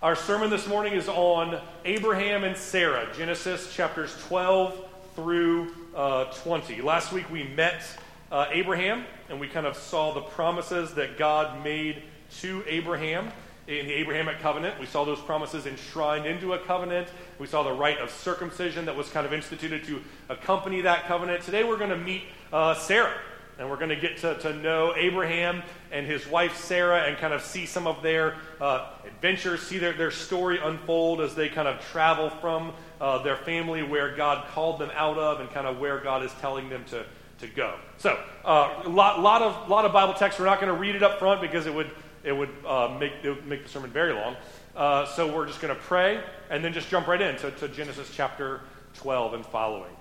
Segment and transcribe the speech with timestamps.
[0.00, 6.82] Our sermon this morning is on Abraham and Sarah, Genesis chapters 12 through uh, 20.
[6.82, 7.82] Last week we met
[8.30, 12.04] uh, Abraham and we kind of saw the promises that God made
[12.42, 13.32] to Abraham
[13.66, 14.78] in the Abrahamic covenant.
[14.78, 17.08] We saw those promises enshrined into a covenant.
[17.40, 21.42] We saw the rite of circumcision that was kind of instituted to accompany that covenant.
[21.42, 22.22] Today we're going to meet
[22.52, 23.16] uh, Sarah.
[23.58, 27.34] And we're going to get to, to know Abraham and his wife Sarah and kind
[27.34, 31.66] of see some of their uh, adventures, see their, their story unfold as they kind
[31.66, 35.80] of travel from uh, their family where God called them out of and kind of
[35.80, 37.04] where God is telling them to,
[37.40, 37.74] to go.
[37.96, 40.38] So, uh, a lot, lot, of, lot of Bible text.
[40.38, 41.90] We're not going to read it up front because it would,
[42.22, 44.36] it would, uh, make, it would make the sermon very long.
[44.76, 48.08] Uh, so, we're just going to pray and then just jump right into to Genesis
[48.14, 48.60] chapter
[48.94, 49.94] 12 and following.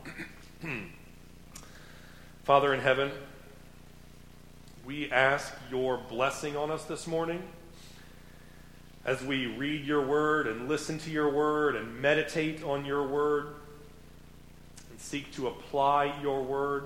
[2.43, 3.11] Father in heaven,
[4.87, 7.43] we ask your blessing on us this morning
[9.03, 13.47] as we read your word and listen to your word and meditate on your word
[14.89, 16.85] and seek to apply your word.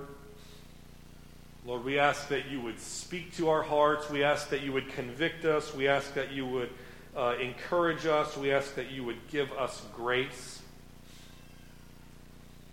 [1.64, 4.10] Lord, we ask that you would speak to our hearts.
[4.10, 5.72] We ask that you would convict us.
[5.72, 6.70] We ask that you would
[7.16, 8.36] uh, encourage us.
[8.36, 10.60] We ask that you would give us grace.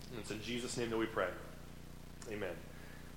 [0.10, 1.30] And it's in Jesus' name that we pray.
[2.32, 2.56] Amen.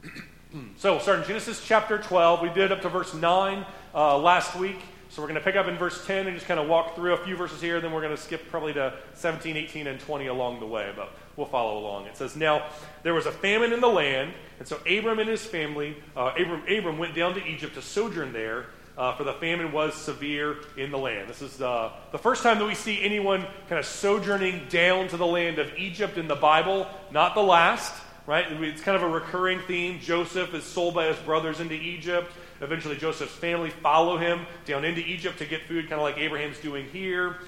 [0.77, 3.65] so, we'll start in Genesis chapter 12, we did up to verse 9
[3.95, 4.77] uh, last week.
[5.09, 7.15] So, we're going to pick up in verse 10 and just kind of walk through
[7.15, 7.81] a few verses here.
[7.81, 11.11] Then, we're going to skip probably to 17, 18, and 20 along the way, but
[11.37, 12.07] we'll follow along.
[12.07, 12.67] It says, Now,
[13.03, 16.63] there was a famine in the land, and so Abram and his family, uh, Abram,
[16.69, 18.67] Abram went down to Egypt to sojourn there.
[18.95, 21.27] Uh, for the famine was severe in the land.
[21.27, 25.17] This is uh, the first time that we see anyone kind of sojourning down to
[25.17, 27.95] the land of Egypt in the Bible, not the last
[28.27, 28.51] right?
[28.51, 29.99] It's kind of a recurring theme.
[30.01, 32.31] Joseph is sold by his brothers into Egypt.
[32.61, 36.59] Eventually, Joseph's family follow him down into Egypt to get food, kind of like Abraham's
[36.59, 37.39] doing here.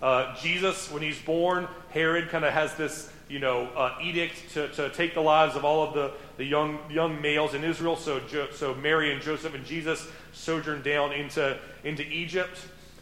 [0.00, 4.68] Uh, Jesus, when he's born, Herod kind of has this, you know, uh, edict to,
[4.68, 7.96] to take the lives of all of the, the young, young males in Israel.
[7.96, 12.58] So, jo- so Mary and Joseph and Jesus sojourn down into, into Egypt.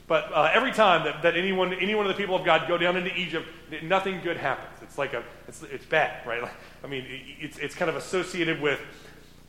[0.09, 2.79] But uh, every time that, that anyone, any one of the people of God go
[2.79, 3.47] down into Egypt,
[3.83, 4.83] nothing good happens.
[4.83, 6.43] It's like a, it's, it's bad, right?
[6.43, 6.53] Like,
[6.83, 7.05] I mean,
[7.41, 8.81] it's, it's kind of associated with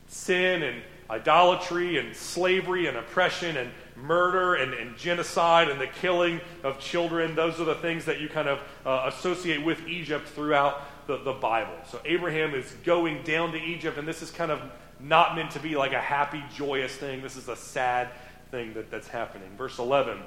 [0.07, 6.39] sin and idolatry and slavery and oppression and murder and, and genocide and the killing
[6.63, 7.35] of children.
[7.35, 11.33] Those are the things that you kind of uh, associate with Egypt throughout the, the
[11.33, 11.73] Bible.
[11.89, 14.61] So Abraham is going down to Egypt, and this is kind of
[14.99, 17.21] not meant to be like a happy, joyous thing.
[17.21, 18.09] This is a sad
[18.51, 19.49] thing that, that's happening.
[19.57, 20.19] Verse 11.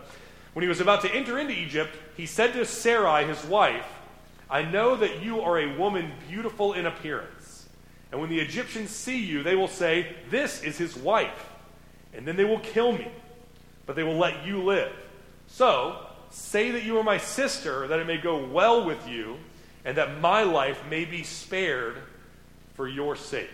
[0.54, 3.86] When he was about to enter into Egypt, he said to Sarai, his wife,
[4.52, 7.66] I know that you are a woman beautiful in appearance.
[8.10, 11.48] And when the Egyptians see you, they will say, This is his wife.
[12.12, 13.08] And then they will kill me,
[13.86, 14.92] but they will let you live.
[15.46, 19.38] So, say that you are my sister, that it may go well with you,
[19.86, 21.96] and that my life may be spared
[22.74, 23.48] for your sake.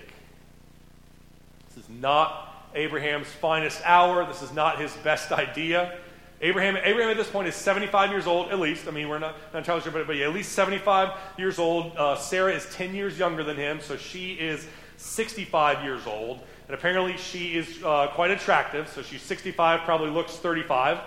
[1.69, 4.27] This is not Abraham's finest hour.
[4.27, 5.97] This is not his best idea.
[6.41, 8.87] Abraham, Abraham at this point is 75 years old, at least.
[8.87, 11.97] I mean, we're not, not entirely sure, but, but yeah, at least 75 years old.
[11.97, 14.65] Uh, Sarah is 10 years younger than him, so she is
[14.99, 16.41] 65 years old.
[16.69, 20.99] And apparently she is uh, quite attractive, so she's 65, probably looks 35.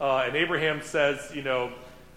[0.00, 1.72] Uh, and Abraham says, you know,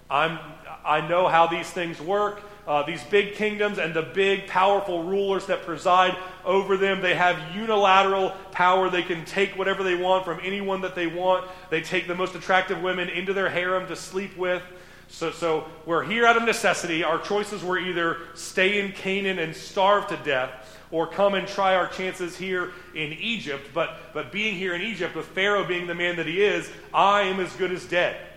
[0.10, 0.38] I'm,
[0.86, 5.48] I know how these things work uh, these big kingdoms and the big, powerful rulers
[5.48, 6.16] that preside
[6.46, 7.02] over them.
[7.02, 8.92] They have unilateral power.
[8.92, 11.50] They can take whatever they want from anyone that they want.
[11.72, 14.62] They take the most attractive women into their harem to sleep with.
[15.08, 17.04] So, so we're here out of necessity.
[17.04, 20.52] Our choices were either stay in Canaan and starve to death
[20.92, 23.70] or come and try our chances here in Egypt.
[23.74, 27.22] But, but being here in Egypt, with Pharaoh being the man that he is, I
[27.22, 28.28] am as good as dead.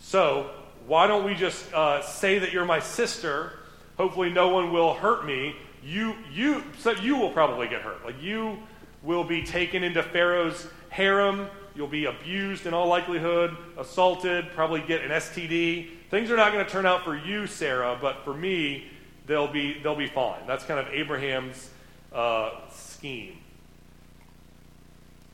[0.00, 0.50] So
[0.92, 3.54] why don't we just uh, say that you're my sister?
[3.96, 5.56] Hopefully, no one will hurt me.
[5.82, 8.04] You, you, so you will probably get hurt.
[8.04, 8.58] Like you
[9.02, 11.46] will be taken into Pharaoh's harem.
[11.74, 15.88] You'll be abused in all likelihood, assaulted, probably get an STD.
[16.10, 18.86] Things are not going to turn out for you, Sarah, but for me,
[19.26, 20.40] they'll be they'll be fine.
[20.46, 21.70] That's kind of Abraham's
[22.12, 23.38] uh, scheme.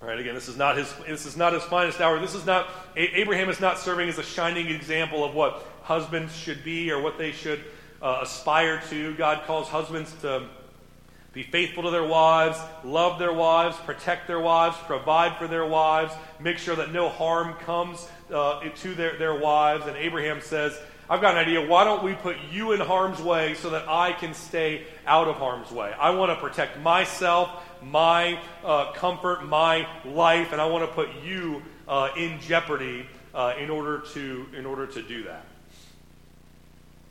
[0.00, 2.20] Right, again, this is not his this is not his finest hour.
[2.20, 6.62] This is not Abraham is not serving as a shining example of what husbands should
[6.62, 7.64] be or what they should
[8.00, 9.14] uh, aspire to.
[9.16, 10.46] God calls husbands to
[11.32, 16.12] be faithful to their wives, love their wives, protect their wives, provide for their wives,
[16.40, 19.86] make sure that no harm comes uh, to their, their wives.
[19.86, 20.78] And Abraham says,
[21.10, 21.66] I've got an idea.
[21.66, 25.36] Why don't we put you in harm's way so that I can stay out of
[25.36, 25.92] harm's way?
[25.98, 27.50] I want to protect myself
[27.82, 33.54] my uh, comfort, my life, and I want to put you uh, in jeopardy uh,
[33.58, 35.44] in, order to, in order to do that.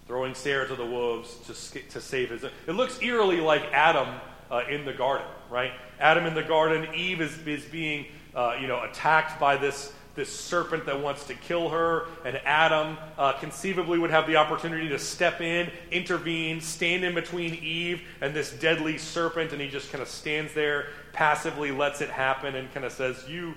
[0.05, 2.43] Throwing Sarah to the wolves to, to save his.
[2.43, 4.07] It looks eerily like Adam
[4.51, 5.71] uh, in the garden, right?
[5.99, 8.05] Adam in the garden, Eve is, is being
[8.35, 12.97] uh, you know, attacked by this, this serpent that wants to kill her, and Adam
[13.17, 18.33] uh, conceivably would have the opportunity to step in, intervene, stand in between Eve and
[18.33, 22.73] this deadly serpent, and he just kind of stands there, passively lets it happen, and
[22.73, 23.53] kind of says, "You,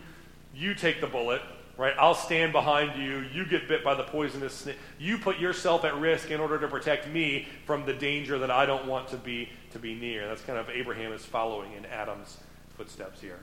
[0.54, 1.42] you take the bullet."
[1.76, 1.94] Right?
[1.98, 3.24] I'll stand behind you.
[3.32, 4.76] You get bit by the poisonous snake.
[4.98, 8.66] You put yourself at risk in order to protect me from the danger that I
[8.66, 10.28] don't want to be to be near.
[10.28, 12.36] That's kind of Abraham is following in Adam's
[12.76, 13.38] footsteps here.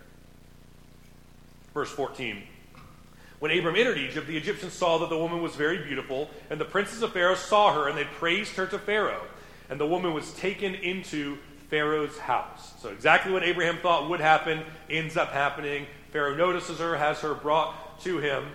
[1.74, 2.44] Verse 14.
[3.40, 6.66] When Abram entered Egypt, the Egyptians saw that the woman was very beautiful, and the
[6.66, 9.26] princes of Pharaoh saw her, and they praised her to Pharaoh.
[9.70, 11.38] And the woman was taken into
[11.70, 12.74] Pharaoh's house.
[12.82, 15.86] So, exactly what Abraham thought would happen ends up happening.
[16.12, 18.46] Pharaoh notices her, has her brought to him.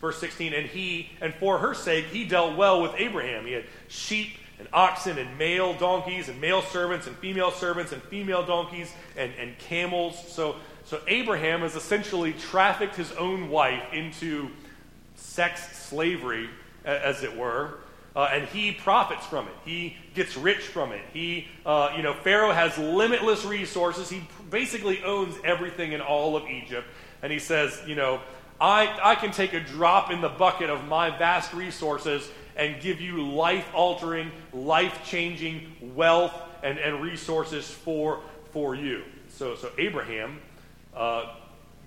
[0.00, 3.44] Verse 16, and he, and for her sake, he dealt well with Abraham.
[3.44, 8.00] He had sheep and oxen and male donkeys and male servants and female servants and
[8.04, 10.16] female donkeys and, and camels.
[10.28, 10.54] So,
[10.84, 14.50] so Abraham has essentially trafficked his own wife into
[15.16, 16.48] sex slavery,
[16.84, 17.80] as it were.
[18.14, 19.54] Uh, and he profits from it.
[19.64, 21.00] He gets rich from it.
[21.12, 24.08] He, uh, you know, Pharaoh has limitless resources.
[24.08, 26.86] He basically owns everything in all of Egypt.
[27.20, 28.20] And he says, you know,
[28.60, 33.00] I, I can take a drop in the bucket of my vast resources and give
[33.00, 38.20] you life altering, life changing wealth and, and resources for,
[38.52, 39.02] for you.
[39.28, 40.40] So, so Abraham
[40.94, 41.34] uh,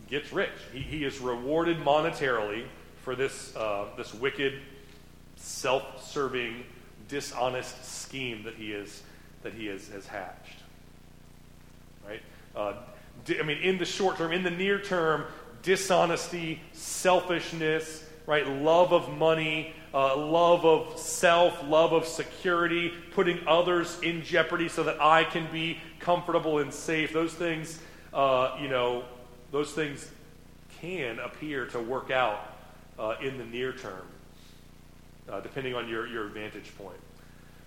[0.10, 0.52] gets rich.
[0.74, 2.66] He, he is rewarded monetarily
[3.04, 4.60] for this, uh, this wicked,
[5.36, 6.64] self serving,
[7.08, 9.04] dishonest scheme that he, is,
[9.44, 10.58] that he is, has hatched.
[12.08, 12.22] Right?
[12.56, 12.74] Uh,
[13.40, 15.26] I mean, in the short term, in the near term,
[15.62, 18.48] dishonesty, selfishness, right?
[18.48, 24.84] Love of money, uh, love of self, love of security, putting others in jeopardy so
[24.84, 27.14] that I can be comfortable and safe.
[27.14, 27.80] Those things,
[28.14, 29.06] uh, you know,
[29.52, 30.12] those things
[30.82, 32.56] can appear to work out
[33.00, 34.06] uh, in the near term,
[35.30, 37.00] uh, depending on your, your vantage point.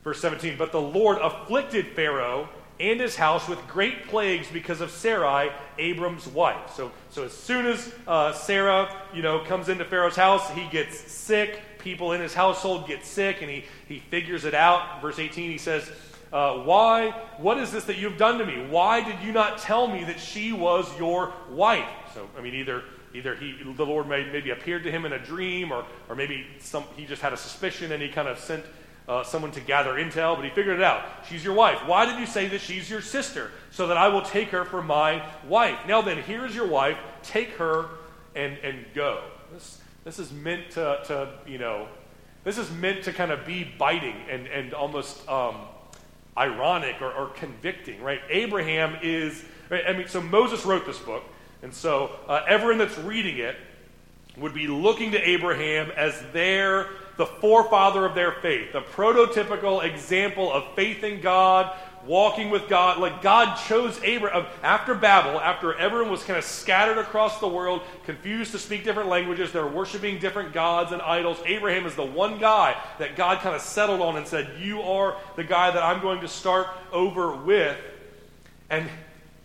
[0.04, 2.48] Verse 17, but the Lord afflicted Pharaoh
[2.78, 6.74] and his house with great plagues because of Sarai, Abram's wife.
[6.76, 11.10] So, so as soon as uh, Sarah, you know, comes into Pharaoh's house, he gets
[11.10, 11.60] sick.
[11.88, 15.00] People in his household get sick, and he, he figures it out.
[15.00, 15.90] Verse 18, he says,
[16.30, 18.66] uh, Why, what is this that you've done to me?
[18.68, 21.88] Why did you not tell me that she was your wife?
[22.12, 22.82] So, I mean, either
[23.14, 26.46] either he, the Lord may, maybe appeared to him in a dream, or, or maybe
[26.58, 28.66] some, he just had a suspicion and he kind of sent
[29.08, 31.06] uh, someone to gather intel, but he figured it out.
[31.26, 31.78] She's your wife.
[31.86, 33.50] Why did you say that she's your sister?
[33.70, 35.78] So that I will take her for my wife.
[35.88, 36.98] Now then, here's your wife.
[37.22, 37.88] Take her
[38.34, 39.22] and, and go.
[40.08, 41.86] This, is meant to, to, you know,
[42.42, 45.56] this is meant to kind of be biting and, and almost um,
[46.34, 48.22] ironic or, or, convicting, right?
[48.30, 49.82] Abraham is, right?
[49.86, 51.24] I mean, so Moses wrote this book,
[51.62, 53.56] and so uh, everyone that's reading it
[54.38, 56.88] would be looking to Abraham as their
[57.18, 61.76] the forefather of their faith, the prototypical example of faith in God,
[62.08, 62.98] walking with God.
[62.98, 67.82] Like God chose Abraham after Babel, after everyone was kind of scattered across the world,
[68.04, 71.38] confused to speak different languages, they're worshiping different gods and idols.
[71.46, 75.16] Abraham is the one guy that God kind of settled on and said, You are
[75.36, 77.76] the guy that I'm going to start over with.
[78.70, 78.88] And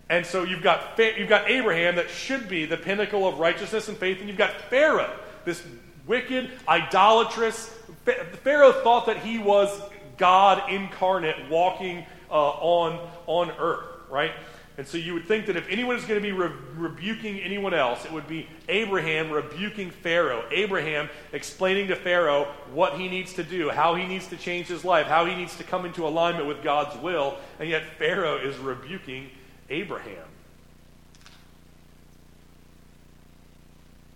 [0.10, 3.98] and so you've got, you've got Abraham that should be the pinnacle of righteousness and
[3.98, 5.12] faith, and you've got Pharaoh,
[5.46, 5.64] this
[6.06, 7.76] wicked, idolatrous.
[8.44, 9.82] Pharaoh thought that he was
[10.18, 14.32] God incarnate walking uh, on, on earth, right?
[14.76, 17.76] And so you would think that if anyone is going to be re- rebuking anyone
[17.76, 20.44] else, it would be Abraham rebuking Pharaoh.
[20.50, 24.84] Abraham explaining to Pharaoh what he needs to do, how he needs to change his
[24.84, 27.38] life, how he needs to come into alignment with God's will.
[27.60, 29.30] And yet Pharaoh is rebuking
[29.70, 30.26] Abraham.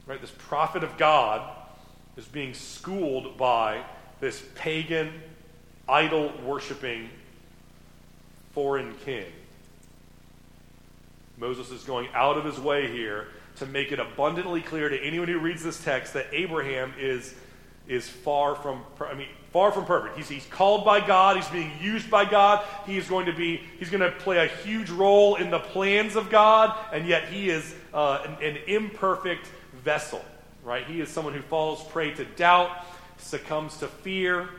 [0.07, 0.19] Right?
[0.19, 1.55] This prophet of God
[2.15, 3.83] is being schooled by
[4.19, 5.13] this pagan,
[5.87, 7.11] idol worshiping
[8.57, 9.27] foreign king.
[11.37, 15.27] Moses is going out of his way here to make it abundantly clear to anyone
[15.27, 17.35] who reads this text that Abraham is,
[17.87, 20.17] is far from, I mean, far from perfect.
[20.17, 21.35] He's, he's called by God.
[21.35, 22.65] He's being used by God.
[22.87, 26.15] He is going to be, he's going to play a huge role in the plans
[26.15, 29.45] of God, and yet he is uh, an, an imperfect
[29.83, 30.25] vessel
[30.67, 30.85] right?
[30.85, 32.69] He is someone who falls prey to doubt,
[33.19, 34.49] succumbs to fear,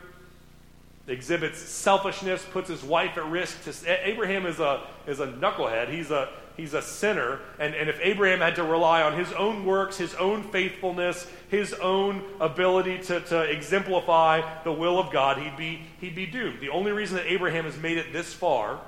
[1.09, 3.65] exhibits selfishness, puts his wife at risk.
[3.65, 5.91] To, Abraham is a, is a knucklehead.
[5.91, 7.41] He's a, he's a sinner.
[7.59, 11.73] And, and if Abraham had to rely on his own works, his own faithfulness, his
[11.75, 16.61] own ability to, to exemplify the will of God, he'd be, he'd be doomed.
[16.61, 18.79] The only reason that Abraham has made it this far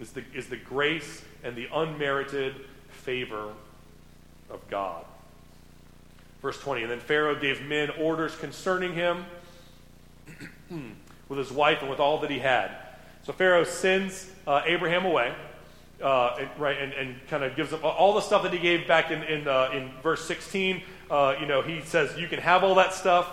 [0.00, 2.54] is the, is the grace and the unmerited
[2.90, 3.52] favor
[4.50, 5.04] of God.
[6.42, 9.24] Verse 20, and then Pharaoh gave men orders concerning him
[11.28, 12.70] with his wife and with all that he had.
[13.22, 15.34] So Pharaoh sends uh, Abraham away,
[16.02, 18.86] uh, and, right, and, and kind of gives him all the stuff that he gave
[18.86, 20.82] back in, in, uh, in verse 16.
[21.10, 23.28] Uh, you know, he says, you can have all that stuff,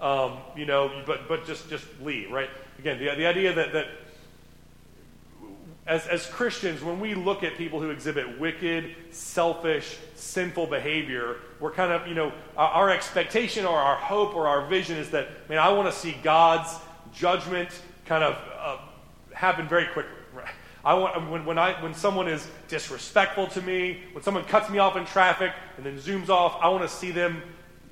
[0.00, 2.50] um, you know, but, but just, just leave, right?
[2.78, 3.86] Again, the, the idea that, that
[5.86, 11.70] as, as Christians, when we look at people who exhibit wicked, selfish, sinful behavior, we're
[11.70, 15.48] kind of, you know, our, our expectation or our hope or our vision is that,
[15.48, 16.74] man, I want to see God's
[17.14, 17.70] judgment
[18.04, 18.78] kind of uh,
[19.32, 20.12] happen very quickly.
[20.84, 24.78] I want, when, when, I, when someone is disrespectful to me, when someone cuts me
[24.78, 27.42] off in traffic and then zooms off, I want to see them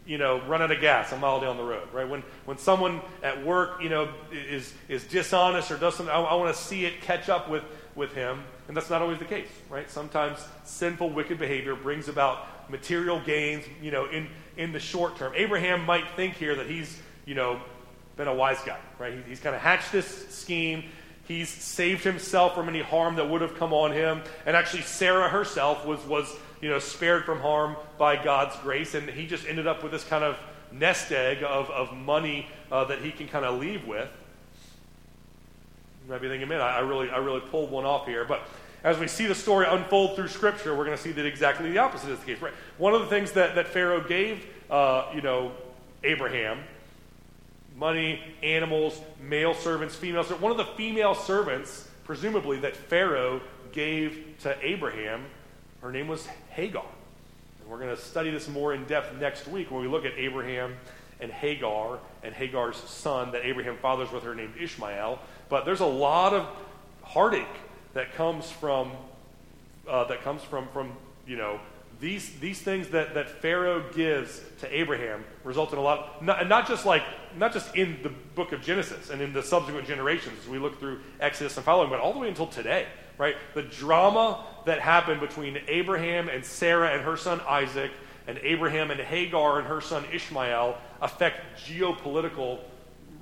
[0.06, 2.08] you know, run out of gas a mile down the road, right?
[2.08, 6.34] When, when someone at work, you know, is, is dishonest or does something, I, I
[6.34, 7.64] want to see it catch up with,
[7.96, 8.42] with him.
[8.68, 9.90] And that's not always the case, right?
[9.90, 15.32] Sometimes sinful, wicked behavior brings about material gains, you know, in, in the short term.
[15.36, 17.60] Abraham might think here that he's, you know,
[18.16, 19.12] been a wise guy, right?
[19.12, 20.84] He, he's kind of hatched this scheme.
[21.26, 24.22] He's saved himself from any harm that would have come on him.
[24.46, 28.94] And actually, Sarah herself was, was you know, spared from harm by God's grace.
[28.94, 30.38] And he just ended up with this kind of
[30.70, 34.08] nest egg of, of money uh, that he can kind of leave with.
[36.08, 38.24] Might be thinking, man, I, I, really, I really pulled one off here.
[38.24, 38.42] But
[38.82, 41.78] as we see the story unfold through Scripture, we're going to see that exactly the
[41.78, 42.42] opposite is the case.
[42.42, 42.52] Right?
[42.76, 45.52] One of the things that, that Pharaoh gave, uh, you know,
[46.02, 46.58] Abraham,
[47.76, 50.42] money, animals, male servants, female servants.
[50.42, 53.40] One of the female servants, presumably, that Pharaoh
[53.72, 55.24] gave to Abraham,
[55.80, 56.84] her name was Hagar.
[57.60, 60.12] And we're going to study this more in depth next week when we look at
[60.18, 60.76] Abraham
[61.20, 65.18] and Hagar and Hagar's son that Abraham fathers with her named Ishmael.
[65.48, 66.46] But there's a lot of
[67.02, 67.46] heartache
[67.94, 68.92] that comes from
[69.88, 70.92] uh, that comes from from
[71.26, 71.60] you know
[72.00, 76.66] these these things that that Pharaoh gives to Abraham result in a lot not, not
[76.66, 77.02] just like
[77.36, 80.78] not just in the book of Genesis and in the subsequent generations as we look
[80.78, 82.86] through Exodus and following, but all the way until today.
[83.16, 87.92] Right, the drama that happened between Abraham and Sarah and her son Isaac,
[88.26, 92.58] and Abraham and Hagar and her son Ishmael affect geopolitical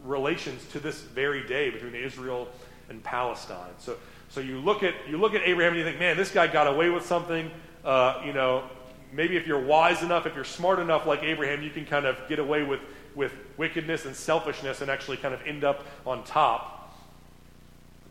[0.05, 2.49] relations to this very day between Israel
[2.89, 3.73] and Palestine.
[3.79, 3.97] So,
[4.29, 6.67] so you look at you look at Abraham and you think, man, this guy got
[6.67, 7.51] away with something.
[7.85, 8.65] Uh, you know,
[9.13, 12.17] maybe if you're wise enough, if you're smart enough, like Abraham, you can kind of
[12.29, 12.81] get away with
[13.15, 16.97] with wickedness and selfishness and actually kind of end up on top.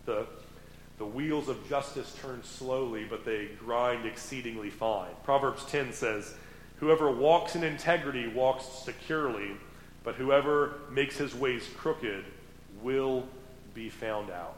[0.06, 0.26] The
[1.02, 5.10] the wheels of justice turn slowly, but they grind exceedingly fine.
[5.24, 6.36] Proverbs 10 says,
[6.76, 9.54] Whoever walks in integrity walks securely,
[10.04, 12.24] but whoever makes his ways crooked
[12.82, 13.26] will
[13.74, 14.56] be found out.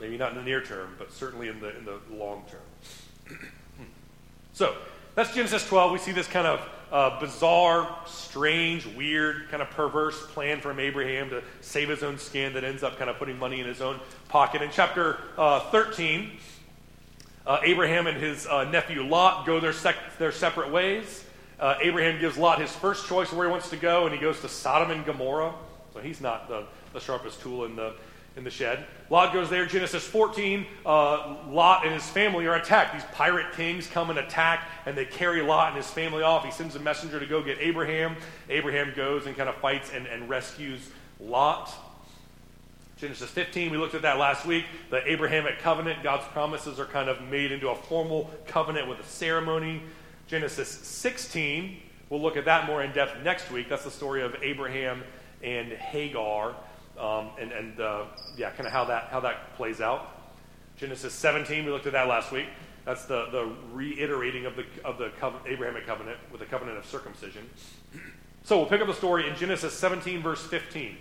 [0.00, 3.38] Maybe not in the near term, but certainly in the, in the long term.
[4.52, 4.76] so,
[5.14, 5.92] that's Genesis 12.
[5.92, 6.60] We see this kind of
[6.92, 12.52] uh, bizarre, strange, weird, kind of perverse plan from Abraham to save his own skin
[12.54, 14.62] that ends up kind of putting money in his own pocket.
[14.62, 16.30] In chapter uh, 13,
[17.46, 21.24] uh, Abraham and his uh, nephew Lot go their, sec- their separate ways.
[21.60, 24.20] Uh, Abraham gives Lot his first choice of where he wants to go, and he
[24.20, 25.54] goes to Sodom and Gomorrah.
[25.92, 27.94] So he's not the, the sharpest tool in the,
[28.36, 28.86] in the shed.
[29.10, 29.66] Lot goes there.
[29.66, 32.92] Genesis 14, uh, Lot and his family are attacked.
[32.92, 36.44] These pirate kings come and attack, and they carry Lot and his family off.
[36.44, 38.16] He sends a messenger to go get Abraham.
[38.48, 40.88] Abraham goes and kind of fights and, and rescues
[41.18, 41.74] Lot.
[42.98, 44.64] Genesis 15, we looked at that last week.
[44.90, 49.04] The Abrahamic covenant, God's promises are kind of made into a formal covenant with a
[49.04, 49.82] ceremony.
[50.28, 51.78] Genesis 16,
[52.10, 53.70] we'll look at that more in depth next week.
[53.70, 55.02] That's the story of Abraham
[55.42, 56.54] and Hagar,
[56.98, 58.04] um, and, and uh,
[58.36, 60.06] yeah, kind of how that, how that plays out.
[60.76, 62.44] Genesis 17, we looked at that last week.
[62.84, 65.10] That's the, the reiterating of the, of the
[65.46, 67.48] Abrahamic covenant with the covenant of circumcision.
[68.44, 70.94] So we'll pick up the story in Genesis 17, verse 15.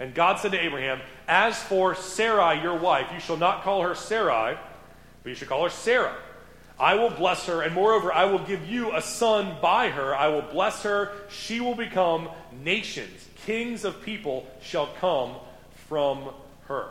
[0.00, 3.94] And God said to Abraham, As for Sarai, your wife, you shall not call her
[3.94, 4.56] Sarai,
[5.22, 6.16] but you shall call her Sarah.
[6.78, 10.14] I will bless her, and moreover, I will give you a son by her.
[10.14, 11.12] I will bless her.
[11.30, 12.28] She will become
[12.62, 13.28] nations.
[13.46, 15.36] Kings of people shall come
[15.88, 16.30] from
[16.66, 16.88] her.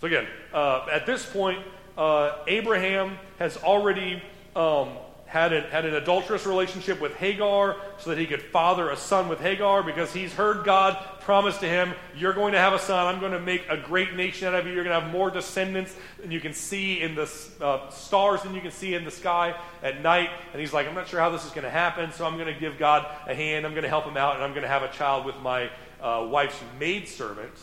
[0.00, 1.58] So, again, uh, at this point,
[1.98, 4.22] uh, Abraham has already
[4.54, 4.90] um,
[5.30, 9.38] had had an adulterous relationship with Hagar so that he could father a son with
[9.38, 13.06] Hagar because he's heard God promise to him, You're going to have a son.
[13.06, 14.72] I'm going to make a great nation out of you.
[14.72, 18.56] You're going to have more descendants than you can see in the uh, stars than
[18.56, 20.30] you can see in the sky at night.
[20.52, 22.52] And he's like, I'm not sure how this is going to happen, so I'm going
[22.52, 23.64] to give God a hand.
[23.64, 25.70] I'm going to help him out, and I'm going to have a child with my
[26.02, 27.54] uh, wife's maidservant.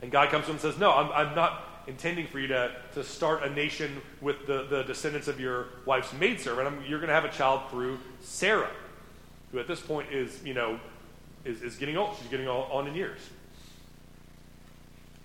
[0.00, 2.72] And God comes to him and says, No, I'm, I'm not intending for you to,
[2.94, 6.66] to start a nation with the, the descendants of your wife's maidservant.
[6.66, 8.70] I'm, you're going to have a child through Sarah,
[9.52, 10.80] who at this point is, you know,
[11.44, 12.16] is, is getting old.
[12.18, 13.20] She's getting on in years.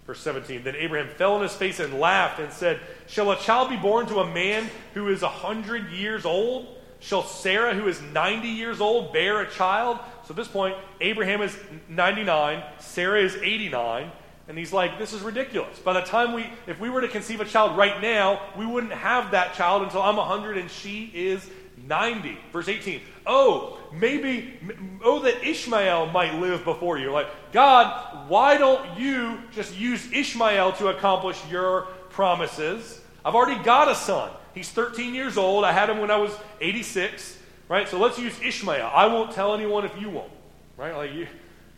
[0.06, 3.70] Verse 17 Then Abraham fell on his face and laughed and said, Shall a child
[3.70, 6.68] be born to a man who is a hundred years old?
[7.00, 9.98] Shall Sarah, who is 90 years old, bear a child?
[10.24, 11.58] So at this point, Abraham is
[11.90, 14.12] 99, Sarah is 89.
[14.52, 15.80] And he's like, this is ridiculous.
[15.80, 18.92] By the time we, if we were to conceive a child right now, we wouldn't
[18.92, 21.50] have that child until I'm 100 and she is
[21.88, 22.38] 90.
[22.52, 23.00] Verse 18.
[23.26, 24.60] Oh, maybe,
[25.06, 27.14] oh, that Ishmael might live before you.
[27.14, 33.00] Like, God, why don't you just use Ishmael to accomplish your promises?
[33.24, 34.32] I've already got a son.
[34.54, 35.64] He's 13 years old.
[35.64, 37.38] I had him when I was 86,
[37.70, 37.88] right?
[37.88, 38.92] So let's use Ishmael.
[38.94, 40.34] I won't tell anyone if you won't,
[40.76, 40.94] right?
[40.94, 41.28] Like, you,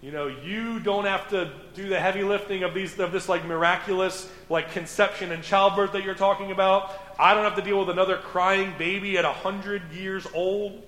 [0.04, 3.46] you know, you don't have to do the heavy lifting of these of this like
[3.46, 6.92] miraculous like conception and childbirth that you're talking about.
[7.18, 10.84] I don't have to deal with another crying baby at a hundred years old.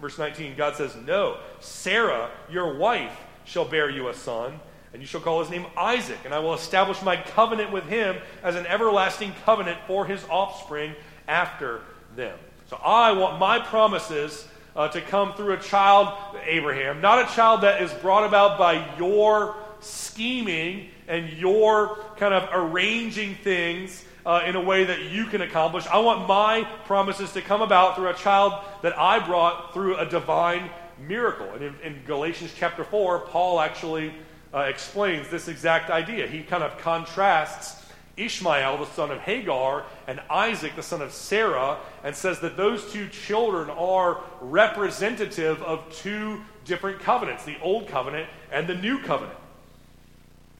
[0.00, 3.12] Verse 19, God says, No, Sarah, your wife,
[3.44, 4.58] shall bear you a son,
[4.94, 8.16] and you shall call his name Isaac, and I will establish my covenant with him
[8.42, 10.94] as an everlasting covenant for his offspring
[11.28, 11.82] after
[12.16, 12.38] them.
[12.70, 17.62] So I want my promises uh, to come through a child, Abraham, not a child
[17.62, 24.54] that is brought about by your scheming and your kind of arranging things uh, in
[24.54, 25.86] a way that you can accomplish.
[25.86, 30.06] I want my promises to come about through a child that I brought through a
[30.06, 31.48] divine miracle.
[31.54, 34.12] And in, in Galatians chapter 4, Paul actually
[34.52, 36.26] uh, explains this exact idea.
[36.26, 37.79] He kind of contrasts
[38.16, 42.92] Ishmael, the son of Hagar, and Isaac, the son of Sarah, and says that those
[42.92, 49.38] two children are representative of two different covenants the Old Covenant and the New Covenant.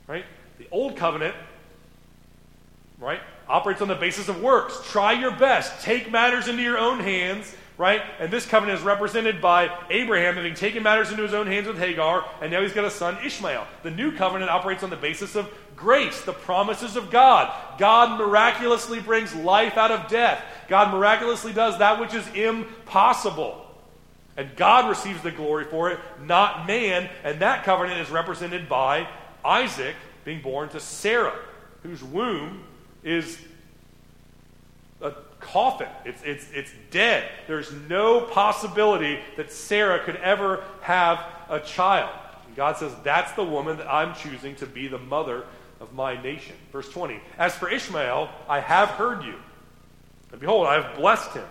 [0.07, 0.25] Right?
[0.59, 1.35] The Old Covenant,
[2.99, 4.81] right, operates on the basis of works.
[4.91, 8.03] Try your best, take matters into your own hands right?
[8.19, 11.79] And this covenant is represented by Abraham having taken matters into his own hands with
[11.79, 13.67] Hagar, and now he's got a son, Ishmael.
[13.83, 17.53] The new covenant operates on the basis of grace, the promises of God.
[17.79, 20.43] God miraculously brings life out of death.
[20.69, 23.67] God miraculously does that which is impossible.
[24.37, 27.09] And God receives the glory for it, not man.
[27.25, 29.09] And that covenant is represented by
[29.45, 31.37] Isaac being born to Sarah,
[31.83, 32.63] whose womb
[33.03, 33.39] is
[35.01, 35.89] a coffin.
[36.05, 37.29] It's, it's, it's dead.
[37.47, 42.11] There's no possibility that Sarah could ever have a child.
[42.57, 45.45] God says, That's the woman that I'm choosing to be the mother
[45.81, 46.55] of my nation.
[46.73, 49.35] Verse 20 As for Ishmael, I have heard you.
[50.31, 51.47] And behold, I have blessed him.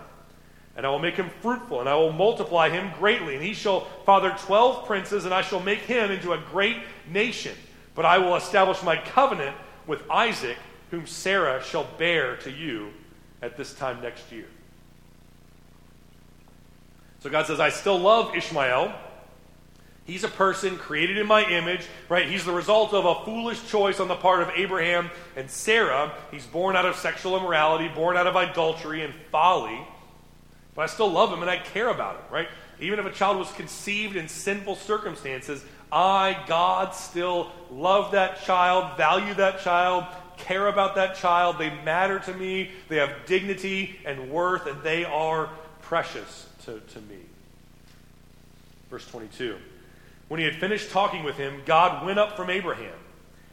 [0.76, 3.34] And I will make him fruitful, and I will multiply him greatly.
[3.34, 6.76] And he shall father twelve princes, and I shall make him into a great
[7.10, 7.54] nation.
[7.94, 10.56] But I will establish my covenant with Isaac,
[10.90, 12.92] whom Sarah shall bear to you
[13.42, 14.46] at this time next year.
[17.18, 18.94] So God says, I still love Ishmael.
[20.04, 22.28] He's a person created in my image, right?
[22.28, 26.12] He's the result of a foolish choice on the part of Abraham and Sarah.
[26.30, 29.78] He's born out of sexual immorality, born out of adultery and folly.
[30.74, 32.48] But I still love him and I care about him, right?
[32.80, 38.96] Even if a child was conceived in sinful circumstances, I, God, still love that child,
[38.96, 40.04] value that child,
[40.38, 41.58] care about that child.
[41.58, 42.70] They matter to me.
[42.88, 45.50] They have dignity and worth, and they are
[45.82, 47.18] precious to, to me.
[48.88, 49.56] Verse 22.
[50.30, 52.94] When he had finished talking with him, God went up from Abraham.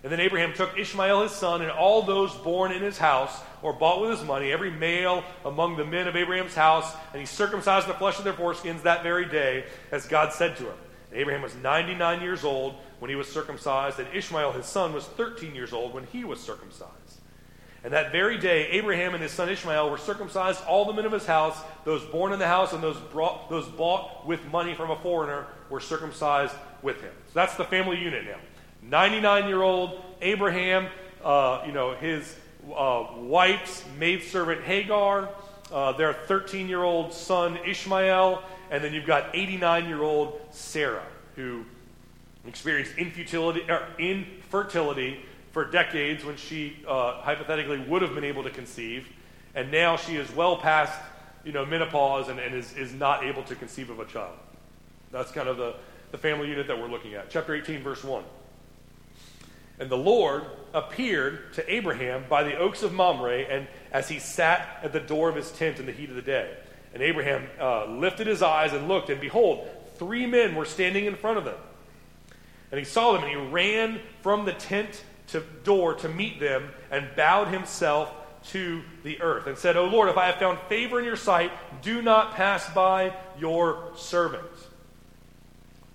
[0.04, 3.74] And then Abraham took Ishmael his son and all those born in his house or
[3.74, 7.88] bought with his money, every male among the men of Abraham's house, and he circumcised
[7.88, 10.78] the flesh of their foreskins that very day, as God said to him.
[11.10, 15.06] And Abraham was 99 years old when he was circumcised, and Ishmael his son was
[15.06, 16.92] 13 years old when he was circumcised.
[17.84, 21.12] And that very day, Abraham and his son Ishmael were circumcised, all the men of
[21.12, 24.92] his house, those born in the house and those, brought, those bought with money from
[24.92, 27.14] a foreigner, were circumcised with him.
[27.28, 28.38] So that's the family unit now.
[28.84, 30.88] 99 year old Abraham,
[31.24, 32.36] uh, you know, his
[32.76, 35.30] uh, wife's maidservant Hagar,
[35.72, 41.06] uh, their 13 year old son Ishmael, and then you've got 89 year old Sarah,
[41.36, 41.66] who
[42.46, 45.20] experienced infertility, er, infertility
[45.52, 49.08] for decades when she uh, hypothetically would have been able to conceive.
[49.56, 50.98] And now she is well past
[51.44, 54.36] you know, menopause and, and is, is not able to conceive of a child.
[55.12, 55.76] That's kind of the,
[56.12, 57.30] the family unit that we're looking at.
[57.30, 58.24] Chapter 18, verse 1.
[59.80, 64.80] And the Lord appeared to Abraham by the oaks of Mamre, and as he sat
[64.84, 66.56] at the door of his tent in the heat of the day.
[66.94, 69.68] And Abraham uh, lifted his eyes and looked, and behold,
[69.98, 71.58] three men were standing in front of them.
[72.72, 76.70] And he saw them, and he ran from the tent to door to meet them,
[76.90, 78.12] and bowed himself
[78.50, 81.52] to the earth, and said, O Lord, if I have found favor in your sight,
[81.82, 84.46] do not pass by your servant.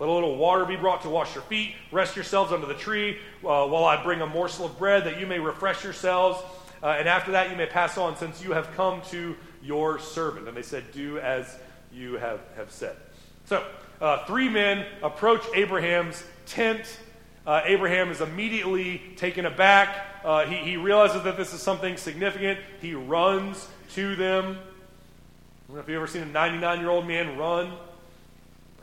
[0.02, 1.76] Let a little water be brought to wash your feet.
[1.92, 5.28] Rest yourselves under the tree uh, while I bring a morsel of bread that you
[5.28, 6.42] may refresh yourselves.
[6.82, 10.48] Uh, and after that, you may pass on, since you have come to your servant.
[10.48, 11.56] And they said, Do as
[11.92, 12.96] you have, have said.
[13.44, 13.64] So,
[14.00, 16.98] uh, three men approach Abraham's tent.
[17.46, 20.04] Uh, Abraham is immediately taken aback.
[20.24, 22.58] Uh, he, he realizes that this is something significant.
[22.80, 24.46] He runs to them.
[24.56, 27.70] I don't know if you've ever seen a 99 year old man run.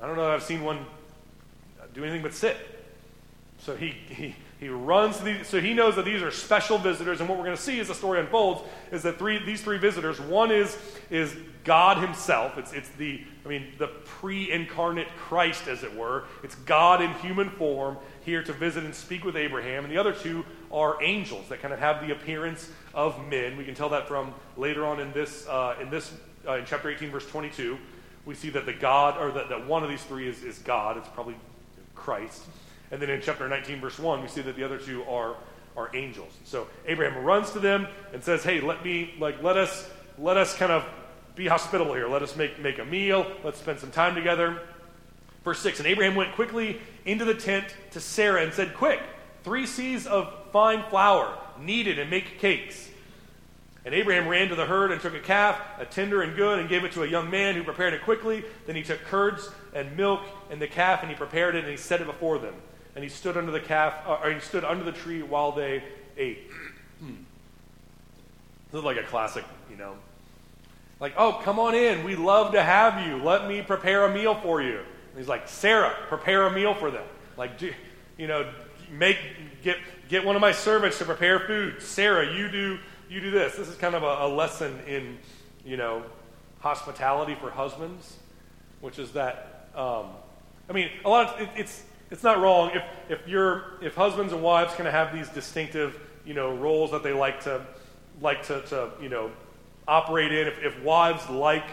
[0.01, 0.85] I don't know if I've seen one
[1.99, 2.57] do anything but sit.
[3.59, 7.27] So he, he, he runs these, so he knows that these are special visitors, and
[7.27, 10.19] what we're going to see as the story unfolds is that three, these three visitors,
[10.19, 10.77] one is,
[11.09, 11.35] is
[11.65, 12.57] God himself.
[12.57, 16.23] It's, it's the, I mean, the pre-incarnate Christ, as it were.
[16.41, 19.83] It's God in human form here to visit and speak with Abraham.
[19.83, 23.57] And the other two are angels that kind of have the appearance of men.
[23.57, 26.13] We can tell that from later on in this, uh, in this,
[26.47, 27.77] uh, in chapter 18, verse 22.
[28.25, 30.97] We see that the God, or that, that one of these three is, is God.
[30.97, 31.35] It's probably
[31.99, 32.43] Christ.
[32.91, 35.35] And then in chapter 19, verse 1, we see that the other two are,
[35.77, 36.33] are angels.
[36.45, 40.55] So Abraham runs to them and says, Hey, let me, like, let us, let us
[40.55, 40.85] kind of
[41.35, 42.07] be hospitable here.
[42.07, 43.31] Let us make, make a meal.
[43.43, 44.59] Let's spend some time together.
[45.43, 49.01] Verse 6 And Abraham went quickly into the tent to Sarah and said, Quick,
[49.43, 52.89] three seahs of fine flour, knead it and make cakes.
[53.85, 56.67] And Abraham ran to the herd and took a calf, a tender and good, and
[56.67, 58.43] gave it to a young man who prepared it quickly.
[58.65, 61.77] Then he took curds and milk and the calf, and he prepared it, and he
[61.77, 62.53] set it before them.
[62.95, 65.83] And he stood under the calf, uh, or he stood under the tree while they
[66.17, 66.49] ate.
[67.01, 69.95] this is like a classic, you know.
[70.99, 72.03] Like, oh, come on in.
[72.03, 73.23] We love to have you.
[73.23, 74.77] Let me prepare a meal for you.
[74.79, 77.05] And he's like, Sarah, prepare a meal for them.
[77.37, 77.71] Like, do,
[78.17, 78.51] you know,
[78.91, 79.17] make
[79.63, 79.77] get
[80.09, 81.81] get one of my servants to prepare food.
[81.81, 82.79] Sarah, you do
[83.09, 83.55] you do this.
[83.55, 85.17] This is kind of a, a lesson in,
[85.65, 86.03] you know,
[86.59, 88.17] hospitality for husbands,
[88.81, 90.07] which is that, um,
[90.69, 94.33] I mean, a lot of, it, it's, it's not wrong if, if you're, if husbands
[94.33, 97.65] and wives kind of have these distinctive, you know, roles that they like to,
[98.21, 99.31] like to, to you know,
[99.87, 100.47] operate in.
[100.47, 101.63] If, if wives like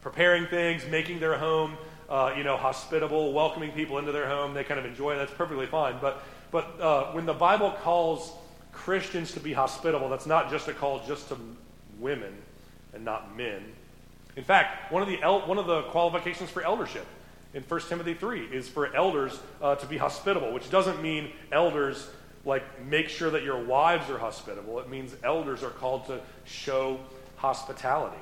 [0.00, 1.76] preparing things, making their home,
[2.08, 5.16] uh, you know, hospitable, welcoming people into their home, they kind of enjoy it.
[5.16, 5.96] That's perfectly fine.
[6.00, 8.32] But, but uh, when the Bible calls
[8.72, 11.36] Christians to be hospitable, that's not just a call just to
[11.98, 12.32] women
[12.94, 13.64] and not men.
[14.36, 17.06] In fact, one of the, el- one of the qualifications for eldership
[17.52, 22.08] in 1 Timothy 3 is for elders uh, to be hospitable, which doesn't mean elders
[22.44, 24.78] like make sure that your wives are hospitable.
[24.78, 27.00] It means elders are called to show
[27.36, 28.16] hospitality.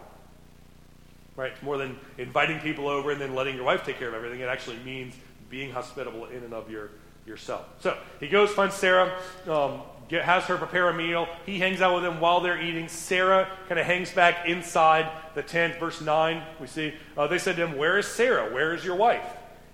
[1.36, 1.60] Right?
[1.62, 4.40] More than inviting people over and then letting your wife take care of everything.
[4.40, 5.14] It actually means
[5.50, 6.90] being hospitable in and of your,
[7.26, 7.64] yourself.
[7.80, 9.16] So he goes, finds Sarah.
[9.46, 11.28] Um, get, has her prepare a meal.
[11.46, 12.88] He hangs out with them while they're eating.
[12.88, 15.78] Sarah kind of hangs back inside the tent.
[15.78, 18.52] Verse 9, we see, uh, they said to him, Where is Sarah?
[18.52, 19.26] Where is your wife?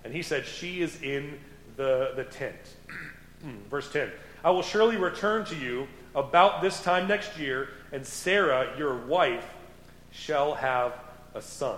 [0.03, 1.39] And he said, She is in
[1.77, 2.55] the, the tent.
[3.69, 4.11] Verse 10,
[4.43, 9.45] I will surely return to you about this time next year, and Sarah, your wife,
[10.11, 10.93] shall have
[11.33, 11.77] a son.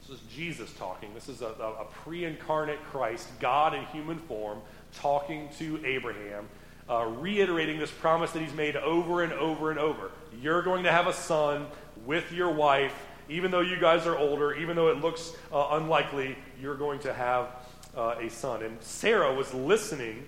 [0.00, 1.14] This is Jesus talking.
[1.14, 4.60] This is a, a, a pre incarnate Christ, God in human form,
[4.92, 6.48] talking to Abraham
[6.92, 10.10] uh, reiterating this promise that he's made over and over and over.
[10.42, 11.66] You're going to have a son
[12.04, 12.94] with your wife,
[13.30, 17.14] even though you guys are older, even though it looks uh, unlikely, you're going to
[17.14, 17.48] have
[17.96, 18.62] uh, a son.
[18.62, 20.26] And Sarah was listening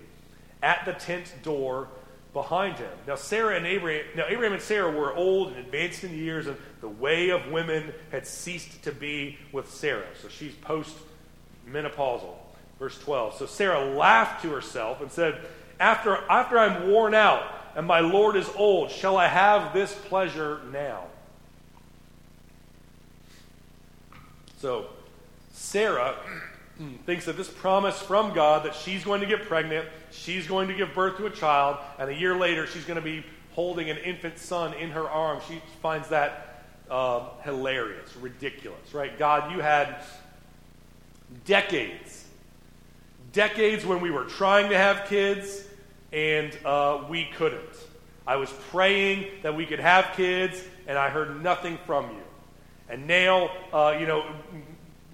[0.63, 1.87] at the tent door
[2.33, 2.91] behind him.
[3.05, 6.57] Now, Sarah and Abraham, now Abraham and Sarah were old and advanced in years, and
[6.81, 10.07] the way of women had ceased to be with Sarah.
[10.19, 10.95] So she's post
[11.69, 12.33] menopausal.
[12.79, 13.35] Verse 12.
[13.35, 15.45] So Sarah laughed to herself and said,
[15.79, 17.43] after, after I'm worn out
[17.75, 21.03] and my Lord is old, shall I have this pleasure now?
[24.59, 24.87] So,
[25.53, 26.15] Sarah
[27.05, 30.73] thinks that this promise from God that she's going to get pregnant, she's going to
[30.73, 33.97] give birth to a child, and a year later she's going to be holding an
[33.97, 35.43] infant son in her arms.
[35.47, 39.17] She finds that uh, hilarious, ridiculous, right?
[39.17, 40.03] God, you had
[41.45, 42.24] decades
[43.35, 45.63] decades when we were trying to have kids
[46.11, 47.61] and uh, we couldn't.
[48.25, 52.23] I was praying that we could have kids, and I heard nothing from you.
[52.89, 54.25] And now, uh, you know,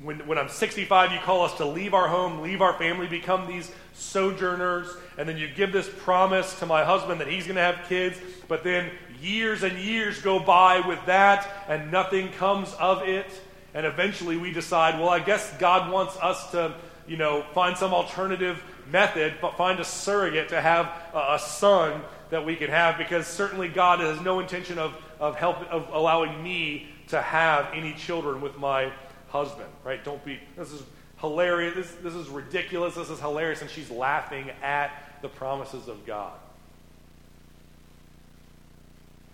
[0.01, 3.47] when, when I'm 65, you call us to leave our home, leave our family, become
[3.47, 7.61] these sojourners, and then you give this promise to my husband that he's going to
[7.61, 13.01] have kids, but then years and years go by with that, and nothing comes of
[13.03, 13.27] it.
[13.73, 16.75] And eventually we decide, well, I guess God wants us to,
[17.07, 22.45] you know, find some alternative method, but find a surrogate to have a, son that
[22.45, 26.87] we can have, because certainly God has no intention of, of, help, of allowing me
[27.07, 28.91] to have any children with my
[29.29, 30.03] husband, right?
[30.03, 30.81] Don't be, this is
[31.19, 31.75] hilarious.
[31.75, 32.95] This, this is ridiculous.
[32.95, 33.61] This is hilarious.
[33.61, 36.33] And she's laughing at the promises of God.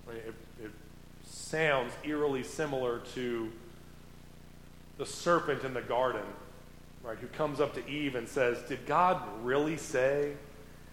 [0.09, 0.71] It, it
[1.25, 3.51] sounds eerily similar to
[4.97, 6.25] the serpent in the garden,
[7.07, 7.17] right?
[7.19, 10.33] Who comes up to Eve and says, Did God really say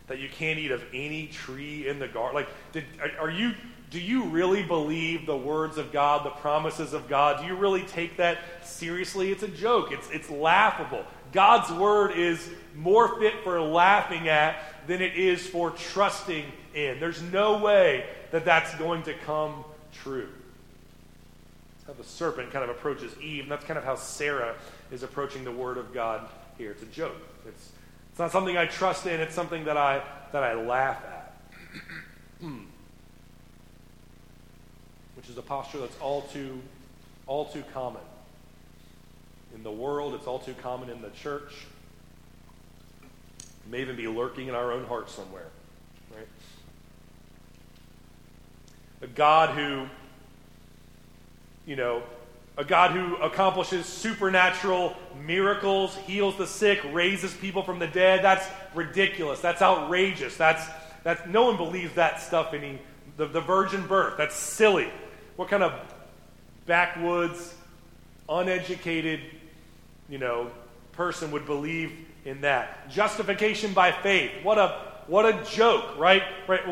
[0.06, 2.36] that you can't eat of any tree in the garden?
[2.36, 3.52] Like, did, are, are you
[3.90, 7.40] do you really believe the words of God, the promises of God?
[7.40, 9.30] Do you really take that seriously?
[9.30, 11.04] It's a joke, it's, it's laughable.
[11.32, 14.56] God's word is more fit for laughing at
[14.88, 16.98] than it is for trusting in.
[16.98, 20.28] There's no way that that's going to come true.
[21.86, 24.54] How the serpent kind of approaches Eve, and that's kind of how Sarah
[24.90, 26.70] is approaching the word of God here.
[26.70, 27.16] It's a joke.
[27.46, 27.72] It's,
[28.10, 31.34] it's not something I trust in, it's something that I, that I laugh at.
[35.16, 36.60] Which is a posture that's all too,
[37.26, 38.02] all too common.
[39.54, 41.66] In the world, it's all too common in the church.
[43.40, 45.46] It may even be lurking in our own hearts somewhere.
[46.14, 46.26] Right?
[49.02, 49.86] A God who,
[51.66, 52.02] you know,
[52.56, 58.22] a God who accomplishes supernatural miracles, heals the sick, raises people from the dead.
[58.22, 59.40] That's ridiculous.
[59.40, 60.36] That's outrageous.
[60.36, 60.64] That's,
[61.02, 62.78] that's no one believes that stuff any
[63.16, 64.16] the, the virgin birth.
[64.16, 64.88] That's silly.
[65.36, 65.72] What kind of
[66.66, 67.54] backwoods,
[68.28, 69.20] uneducated,
[70.08, 70.50] you know,
[70.92, 71.92] person would believe
[72.24, 72.90] in that?
[72.90, 74.30] Justification by faith.
[74.42, 76.22] What a what a joke, right?
[76.48, 76.62] Right.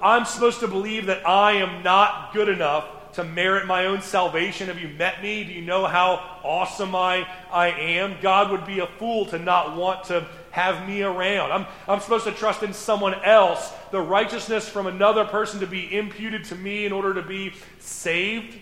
[0.00, 4.68] I'm supposed to believe that I am not good enough to merit my own salvation.
[4.68, 5.44] Have you met me?
[5.44, 8.16] Do you know how awesome I, I am?
[8.20, 11.50] God would be a fool to not want to have me around.
[11.50, 15.96] I'm, I'm supposed to trust in someone else, the righteousness from another person to be
[15.96, 18.56] imputed to me in order to be saved.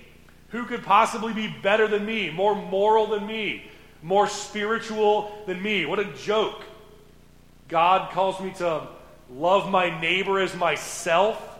[0.50, 3.70] Who could possibly be better than me, more moral than me,
[4.02, 5.86] more spiritual than me?
[5.86, 6.62] What a joke.
[7.68, 8.86] God calls me to
[9.30, 11.51] love my neighbor as myself.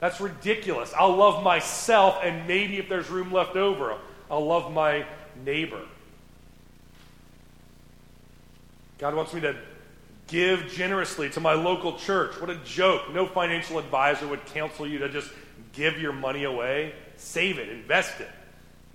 [0.00, 0.92] That's ridiculous.
[0.96, 3.96] I'll love myself, and maybe if there's room left over,
[4.30, 5.04] I'll love my
[5.44, 5.82] neighbor.
[8.98, 9.56] God wants me to
[10.28, 12.40] give generously to my local church.
[12.40, 13.12] What a joke.
[13.12, 15.30] No financial advisor would counsel you to just
[15.72, 16.94] give your money away.
[17.16, 18.30] Save it, invest it,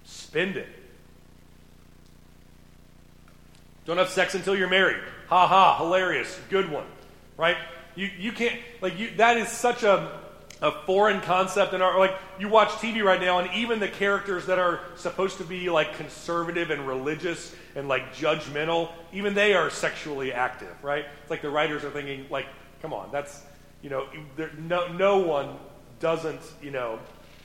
[0.06, 0.68] spend it.
[3.86, 5.02] Don't have sex until you're married.
[5.28, 6.39] Ha ha, hilarious.
[6.50, 6.86] Good one.
[7.36, 7.58] Right?
[7.96, 10.23] You, you can't, like, you, that is such a
[10.63, 14.45] a foreign concept in our like you watch TV right now and even the characters
[14.45, 19.69] that are supposed to be like conservative and religious and like judgmental even they are
[19.69, 21.06] sexually active right?
[21.21, 22.45] It's like the writers are thinking like
[22.82, 23.43] come on that's
[23.82, 25.58] you know there, no no one
[25.99, 26.97] doesn't you know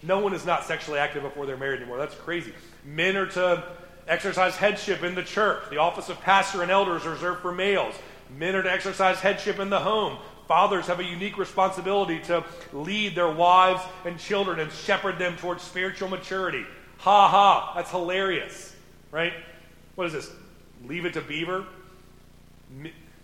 [0.04, 1.98] no one is not sexually active before they're married anymore.
[1.98, 2.52] That's crazy.
[2.85, 3.64] Men are to
[4.07, 5.64] exercise headship in the church.
[5.70, 7.96] The office of pastor and elders reserved for males.
[8.37, 10.18] Men are to exercise headship in the home
[10.49, 15.63] Fathers have a unique responsibility to lead their wives and children and shepherd them towards
[15.63, 16.65] spiritual maturity.
[16.99, 18.75] Ha ha, that's hilarious,
[19.11, 19.35] right?
[19.95, 20.31] What is this?
[20.87, 21.67] Leave it to Beaver?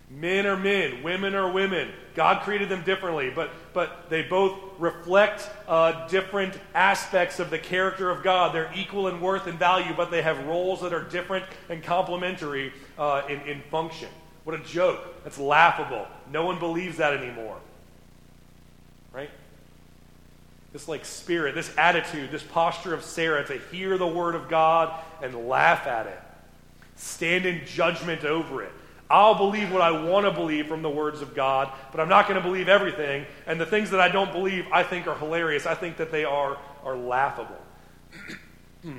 [0.09, 1.89] Men are men, women are women.
[2.13, 8.11] God created them differently, but, but they both reflect uh, different aspects of the character
[8.11, 8.53] of God.
[8.53, 12.71] They're equal in worth and value, but they have roles that are different and complementary
[12.99, 14.09] uh, in, in function.
[14.45, 15.01] What a joke.
[15.23, 16.07] That's laughable.
[16.31, 17.57] No one believes that anymore.
[19.11, 19.31] Right?
[20.71, 24.93] This like spirit, this attitude, this posture of Sarah to hear the word of God
[25.21, 26.19] and laugh at it.
[26.95, 28.71] Stand in judgment over it.
[29.09, 32.27] I'll believe what I want to believe from the words of God, but I'm not
[32.27, 33.25] going to believe everything.
[33.45, 35.65] And the things that I don't believe, I think are hilarious.
[35.65, 37.61] I think that they are, are laughable.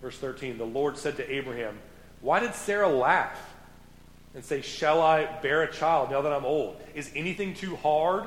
[0.00, 1.78] Verse 13 The Lord said to Abraham,
[2.20, 3.51] Why did Sarah laugh?
[4.34, 6.80] And say, Shall I bear a child now that I'm old?
[6.94, 8.24] Is anything too hard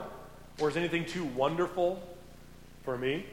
[0.60, 2.02] or is anything too wonderful
[2.84, 3.26] for me?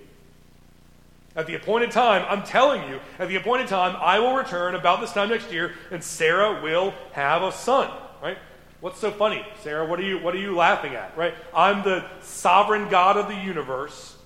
[1.34, 5.00] At the appointed time, I'm telling you, at the appointed time, I will return about
[5.00, 7.90] this time next year, and Sarah will have a son.
[8.22, 8.36] Right?
[8.80, 9.86] What's so funny, Sarah?
[9.86, 11.16] What are you what are you laughing at?
[11.16, 11.34] Right?
[11.54, 14.16] I'm the sovereign God of the universe.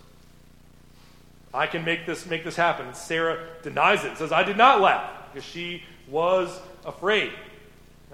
[1.55, 2.87] I can make this, make this happen.
[2.87, 7.33] And Sarah denies it, says, I did not laugh, because she was afraid.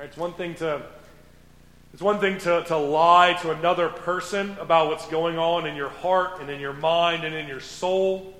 [0.03, 0.83] It's one thing to
[1.93, 5.91] it's one thing to, to lie to another person about what's going on in your
[5.91, 8.35] heart and in your mind and in your soul.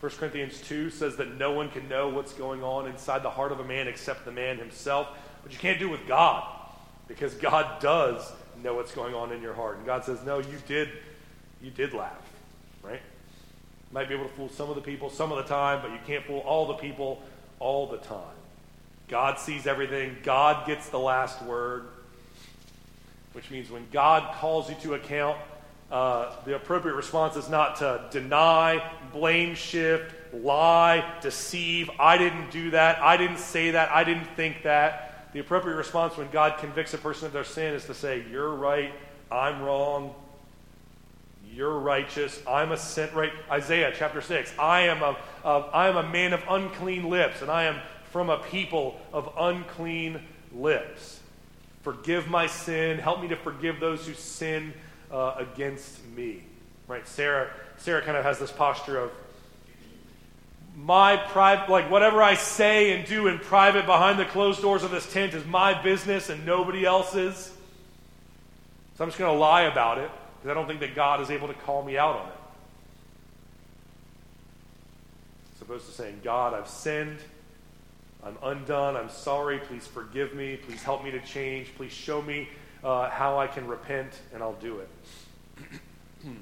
[0.00, 3.50] 1 Corinthians 2 says that no one can know what's going on inside the heart
[3.50, 5.08] of a man except the man himself.
[5.42, 6.46] But you can't do it with God
[7.08, 8.30] because God does
[8.62, 9.78] know what's going on in your heart.
[9.78, 10.90] And God says, No, you did
[11.62, 12.30] you did laugh,
[12.82, 13.00] right?
[13.00, 15.90] You might be able to fool some of the people some of the time, but
[15.90, 17.22] you can't fool all the people
[17.58, 18.20] all the time.
[19.08, 20.16] God sees everything.
[20.22, 21.86] God gets the last word
[23.34, 25.36] which means when God calls you to account,
[25.90, 31.90] uh, the appropriate response is not to deny, blame shift, lie, deceive.
[31.98, 33.00] I didn't do that.
[33.00, 33.90] I didn't say that.
[33.90, 35.32] I didn't think that.
[35.32, 38.54] The appropriate response when God convicts a person of their sin is to say, You're
[38.54, 38.92] right.
[39.32, 40.14] I'm wrong.
[41.52, 42.40] You're righteous.
[42.48, 43.10] I'm a sin.
[43.14, 43.32] Right?
[43.50, 44.54] Isaiah chapter 6.
[44.58, 47.80] I am a, uh, I am a man of unclean lips, and I am
[48.14, 50.22] from a people of unclean
[50.54, 51.18] lips.
[51.82, 52.96] Forgive my sin.
[53.00, 54.72] Help me to forgive those who sin
[55.10, 56.44] uh, against me.
[56.86, 57.04] Right?
[57.08, 59.10] Sarah, Sarah kind of has this posture of
[60.76, 64.92] my private, like whatever I say and do in private behind the closed doors of
[64.92, 67.50] this tent is my business and nobody else's.
[68.96, 71.32] So I'm just going to lie about it because I don't think that God is
[71.32, 72.34] able to call me out on it.
[75.56, 77.18] As opposed to saying, God, I've sinned.
[78.24, 78.96] I'm undone.
[78.96, 79.58] I'm sorry.
[79.58, 80.56] Please forgive me.
[80.56, 81.74] Please help me to change.
[81.76, 82.48] Please show me
[82.82, 84.88] uh, how I can repent, and I'll do it.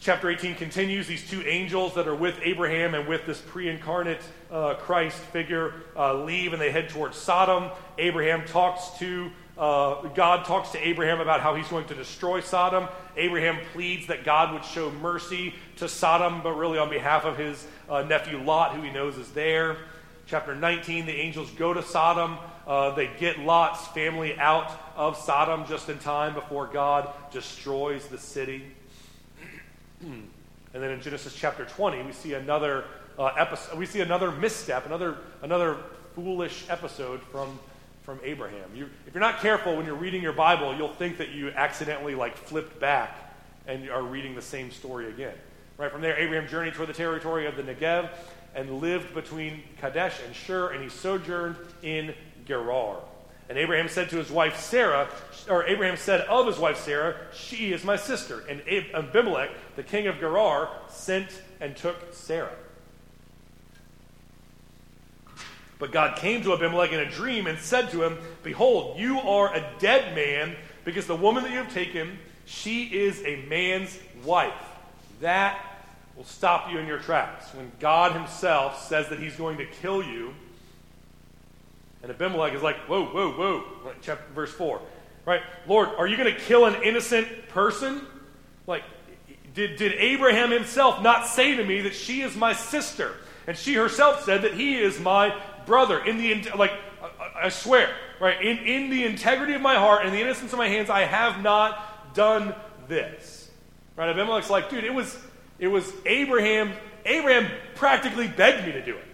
[0.00, 1.06] Chapter 18 continues.
[1.06, 5.74] These two angels that are with Abraham and with this pre incarnate uh, Christ figure
[5.96, 7.70] uh, leave and they head towards Sodom.
[7.98, 12.88] Abraham talks to uh, God talks to Abraham about how he's going to destroy Sodom.
[13.16, 17.66] Abraham pleads that God would show mercy to Sodom, but really on behalf of his
[17.88, 19.78] uh, nephew Lot, who he knows is there.
[20.26, 22.36] Chapter 19, the angels go to Sodom.
[22.66, 28.18] Uh, they get Lot's family out of Sodom just in time before God destroys the
[28.18, 28.64] city.
[30.02, 30.28] and
[30.72, 32.84] then in Genesis chapter 20, we see another
[33.18, 33.78] uh, episode.
[33.78, 35.78] We see another misstep, another another
[36.14, 37.58] foolish episode from
[38.06, 38.70] from Abraham.
[38.72, 42.14] You, if you're not careful when you're reading your Bible, you'll think that you accidentally
[42.14, 43.34] like flipped back
[43.66, 45.34] and are reading the same story again.
[45.76, 48.08] Right from there, Abraham journeyed toward the territory of the Negev
[48.54, 52.14] and lived between Kadesh and Shur, and he sojourned in
[52.46, 52.98] Gerar.
[53.48, 55.08] And Abraham said to his wife Sarah,
[55.50, 58.44] or Abraham said of his wife Sarah, She is my sister.
[58.48, 58.62] And
[58.94, 62.54] Abimelech, the king of Gerar, sent and took Sarah.
[65.78, 69.54] But God came to Abimelech in a dream and said to him, Behold, you are
[69.54, 74.54] a dead man, because the woman that you have taken, she is a man's wife.
[75.20, 75.58] That
[76.16, 77.52] will stop you in your tracks.
[77.54, 80.34] When God himself says that he's going to kill you,
[82.02, 83.64] and Abimelech is like, Whoa, whoa, whoa.
[84.00, 84.80] Chapter, verse 4.
[85.26, 85.42] Right?
[85.66, 88.00] Lord, are you going to kill an innocent person?
[88.66, 88.84] Like,
[89.54, 93.12] did, did Abraham himself not say to me that she is my sister?
[93.46, 96.72] And she herself said that he is my brother, in the, like,
[97.34, 100.68] I swear, right, in, in the integrity of my heart and the innocence of my
[100.68, 102.54] hands, I have not done
[102.88, 103.50] this.
[103.96, 104.08] Right?
[104.08, 105.16] Abimelech's like, dude, it was,
[105.58, 106.72] it was Abraham.
[107.04, 109.04] Abraham practically begged me to do it.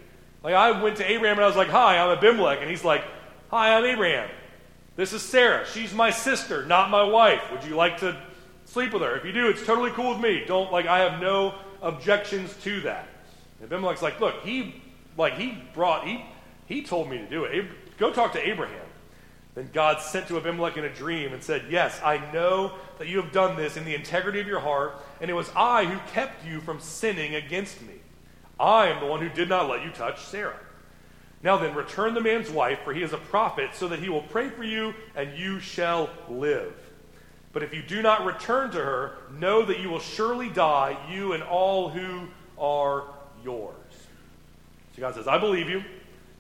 [0.43, 2.59] Like, I went to Abraham and I was like, hi, I'm Abimelech.
[2.61, 3.05] And he's like,
[3.51, 4.29] hi, I'm Abraham.
[4.97, 5.67] This is Sarah.
[5.67, 7.41] She's my sister, not my wife.
[7.53, 8.17] Would you like to
[8.65, 9.17] sleep with her?
[9.17, 10.45] If you do, it's totally cool with me.
[10.47, 13.09] Don't, like, I have no objections to that.
[13.61, 14.83] And Abimelech's like, look, he,
[15.17, 16.25] like, he brought, he
[16.73, 17.67] he told me to do it.
[17.99, 18.87] Go talk to Abraham.
[19.55, 23.21] Then God sent to Abimelech in a dream and said, Yes, I know that you
[23.21, 26.47] have done this in the integrity of your heart, and it was I who kept
[26.47, 27.95] you from sinning against me.
[28.59, 30.59] I am the one who did not let you touch Sarah.
[31.43, 34.23] Now then, return the man's wife, for he is a prophet, so that he will
[34.23, 36.73] pray for you, and you shall live.
[37.53, 41.35] But if you do not return to her, know that you will surely die, you
[41.35, 43.05] and all who are
[43.45, 43.75] yours.
[44.95, 45.83] So God says, I believe you.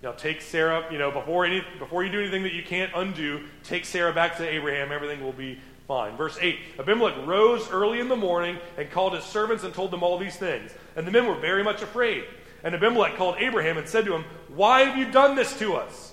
[0.03, 3.45] Now take Sarah, you know, before, any, before you do anything that you can't undo,
[3.63, 4.91] take Sarah back to Abraham.
[4.91, 6.17] Everything will be fine.
[6.17, 10.03] Verse 8 Abimelech rose early in the morning and called his servants and told them
[10.03, 10.73] all these things.
[10.97, 12.25] And the men were very much afraid.
[12.65, 16.13] And Abimelech called Abraham and said to him, Why have you done this to us?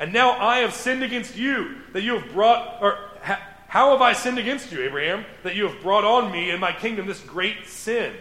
[0.00, 4.00] And now I have sinned against you, that you have brought, or ha, how have
[4.00, 7.20] I sinned against you, Abraham, that you have brought on me and my kingdom this
[7.20, 8.14] great sin?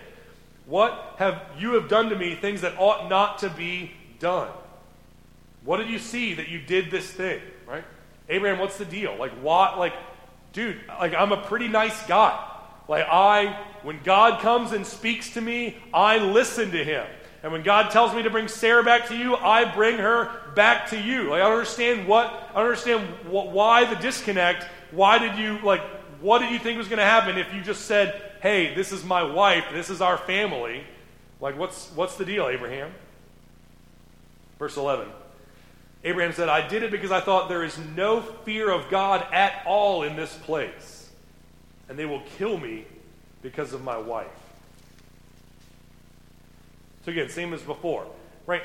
[0.65, 4.49] What have you have done to me, things that ought not to be done?
[5.67, 7.83] What did you see that you did this thing, right?
[8.29, 9.17] Abraham, what's the deal?
[9.17, 9.77] Like, what?
[9.77, 9.91] Like,
[10.53, 12.41] dude, like, I'm a pretty nice guy.
[12.87, 17.05] Like, I, when God comes and speaks to me, I listen to him.
[17.43, 20.87] And when God tells me to bring Sarah back to you, I bring her back
[20.91, 21.31] to you.
[21.31, 24.65] Like, I understand what, I understand why the disconnect.
[24.91, 25.81] Why did you, like,
[26.21, 29.03] what did you think was going to happen if you just said, hey, this is
[29.03, 30.85] my wife, this is our family?
[31.41, 32.93] Like, what's, what's the deal, Abraham?
[34.59, 35.09] Verse 11.
[36.07, 39.61] Abraham said, I did it because I thought there is no fear of God at
[39.65, 41.09] all in this place,
[41.89, 42.85] and they will kill me
[43.41, 44.27] because of my wife.
[47.03, 48.07] So, again, same as before,
[48.45, 48.63] right?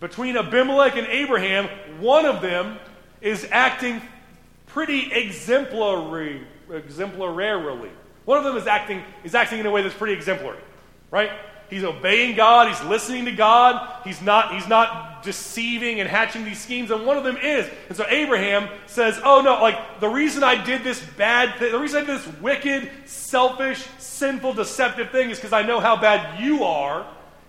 [0.00, 1.66] Between Abimelech and Abraham,
[1.98, 2.76] one of them
[3.22, 4.02] is acting
[4.66, 7.90] pretty exemplary, exemplarily.
[8.26, 10.60] One of them is acting, is acting in a way that's pretty exemplary,
[11.10, 11.30] right?
[11.70, 12.68] He's obeying God.
[12.68, 14.02] He's listening to God.
[14.04, 16.90] He's not, he's not deceiving and hatching these schemes.
[16.90, 17.68] And one of them is.
[17.88, 21.78] And so Abraham says, Oh, no, like the reason I did this bad thing, the
[21.78, 26.40] reason I did this wicked, selfish, sinful, deceptive thing is because I know how bad
[26.40, 27.06] you are.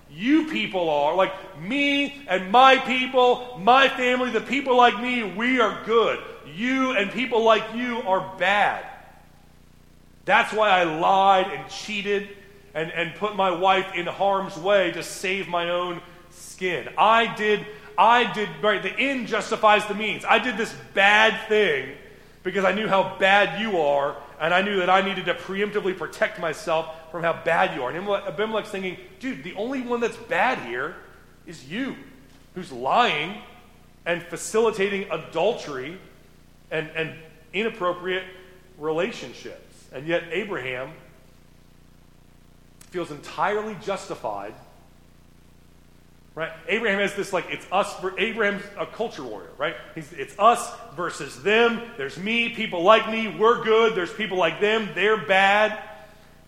[0.09, 1.13] You people are.
[1.13, 6.19] Like me and my people, my family, the people like me, we are good.
[6.55, 8.85] You and people like you are bad.
[10.23, 12.29] That's why I lied and cheated
[12.75, 16.89] and, and put my wife in harm's way to save my own skin.
[16.97, 17.65] I did,
[17.97, 20.25] I did, right, the end justifies the means.
[20.25, 21.95] I did this bad thing
[22.43, 25.97] because I knew how bad you are, and I knew that I needed to preemptively
[25.97, 27.91] protect myself from how bad you are.
[27.91, 30.95] And Abimelech's thinking, dude, the only one that's bad here
[31.47, 31.95] is you,
[32.53, 33.41] who's lying
[34.05, 35.97] and facilitating adultery
[36.69, 37.15] and, and
[37.53, 38.25] inappropriate
[38.77, 39.87] relationships.
[39.93, 40.91] And yet, Abraham
[42.95, 44.53] feels entirely justified.
[46.33, 46.49] Right?
[46.69, 47.93] Abraham has this like it's us.
[48.17, 49.75] Abraham's a culture warrior, right?
[49.95, 51.81] He's, it's us versus them.
[51.97, 53.95] There's me, people like me, we're good.
[53.95, 55.77] There's people like them, they're bad.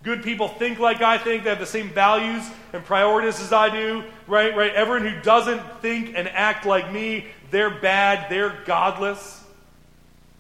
[0.04, 1.44] Good people think like I think.
[1.44, 4.56] They have the same values and priorities as I do, right?
[4.56, 4.74] Right?
[4.74, 8.30] Everyone who doesn't think and act like me, they're bad.
[8.30, 9.44] They're godless.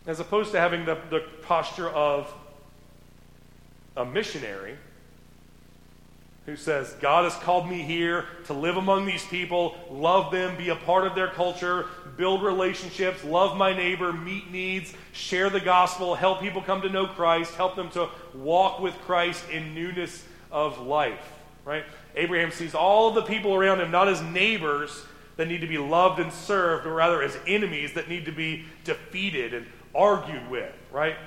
[0.06, 2.34] As opposed to having the, the posture of
[3.98, 4.78] a missionary
[6.48, 10.70] who says, God has called me here to live among these people, love them, be
[10.70, 16.16] a part of their culture, build relationships, love my neighbor, meet needs, share the gospel,
[16.16, 20.80] help people come to know Christ, help them to walk with Christ in newness of
[20.80, 21.34] life.
[21.66, 21.84] Right?
[22.16, 25.04] Abraham sees all the people around him not as neighbors
[25.36, 28.64] that need to be loved and served, but rather as enemies that need to be
[28.86, 30.74] defeated and argued with.
[30.94, 31.18] Right?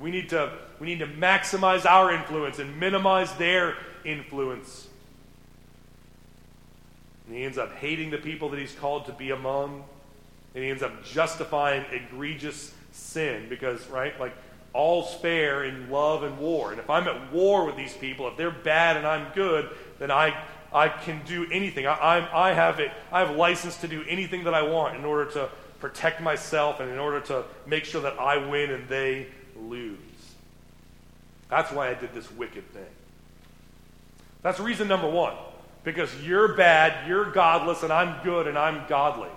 [0.00, 3.90] We need to, we need to maximize our influence and minimize their influence.
[7.26, 9.84] And he ends up hating the people that he's called to be among.
[10.54, 14.34] And he ends up justifying egregious sin because, right, like
[14.72, 16.70] all's fair in love and war.
[16.70, 20.10] And if I'm at war with these people, if they're bad and I'm good, then
[20.10, 20.36] I,
[20.72, 21.86] I can do anything.
[21.86, 25.04] I, I, I, have it, I have license to do anything that I want in
[25.04, 25.48] order to
[25.80, 29.98] protect myself and in order to make sure that I win and they lose.
[31.48, 32.82] That's why I did this wicked thing.
[34.44, 35.34] That's reason number one.
[35.82, 39.30] Because you're bad, you're godless, and I'm good and I'm godly.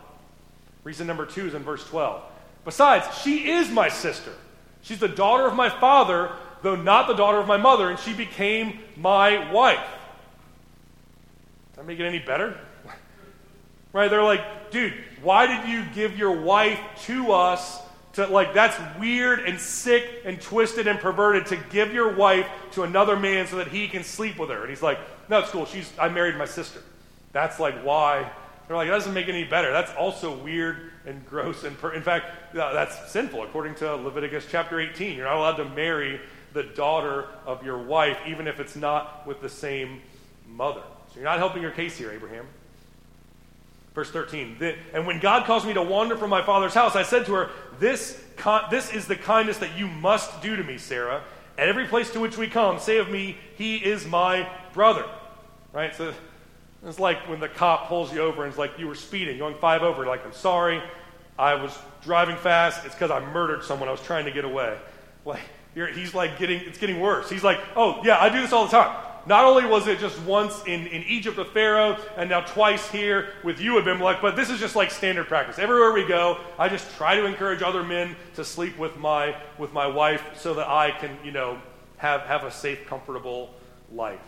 [0.83, 2.21] Reason number two is in verse 12.
[2.63, 4.33] Besides, she is my sister.
[4.81, 6.31] She's the daughter of my father,
[6.61, 9.79] though not the daughter of my mother, and she became my wife.
[11.69, 12.57] Does that make it any better?
[13.93, 14.09] right?
[14.09, 17.79] They're like, dude, why did you give your wife to us
[18.17, 22.81] to, like, that's weird and sick and twisted and perverted to give your wife to
[22.81, 24.61] another man so that he can sleep with her.
[24.61, 24.97] And he's like,
[25.29, 25.67] no, it's cool.
[25.67, 26.81] She's, I married my sister.
[27.31, 28.27] That's like why.
[28.67, 29.71] They're like, that doesn't make any better.
[29.71, 31.63] That's also weird and gross.
[31.63, 35.15] And per, in fact, that's sinful according to Leviticus chapter 18.
[35.15, 36.19] You're not allowed to marry
[36.53, 40.01] the daughter of your wife, even if it's not with the same
[40.47, 40.81] mother.
[41.09, 42.47] So you're not helping your case here, Abraham.
[43.97, 44.57] Verse 13.
[44.93, 47.49] And when God caused me to wander from my father's house, I said to her,
[47.79, 48.23] this,
[48.69, 51.23] this is the kindness that you must do to me, Sarah.
[51.57, 55.03] At every place to which we come, say of me, He is my brother.
[55.73, 55.95] Right?
[55.95, 56.13] So
[56.85, 59.55] it's like when the cop pulls you over and it's like you were speeding, going
[59.55, 60.05] five over.
[60.05, 60.79] Like, I'm sorry,
[61.39, 62.85] I was driving fast.
[62.85, 63.89] It's because I murdered someone.
[63.89, 64.77] I was trying to get away.
[65.25, 65.41] Like,
[65.73, 67.31] he's like getting, it's getting worse.
[67.31, 69.06] He's like, oh, yeah, I do this all the time.
[69.27, 73.33] Not only was it just once in, in Egypt with Pharaoh, and now twice here
[73.43, 75.59] with you, Abimelech, but this is just like standard practice.
[75.59, 79.73] Everywhere we go, I just try to encourage other men to sleep with my, with
[79.73, 81.59] my wife so that I can, you know,
[81.97, 83.53] have, have a safe, comfortable
[83.93, 84.21] life.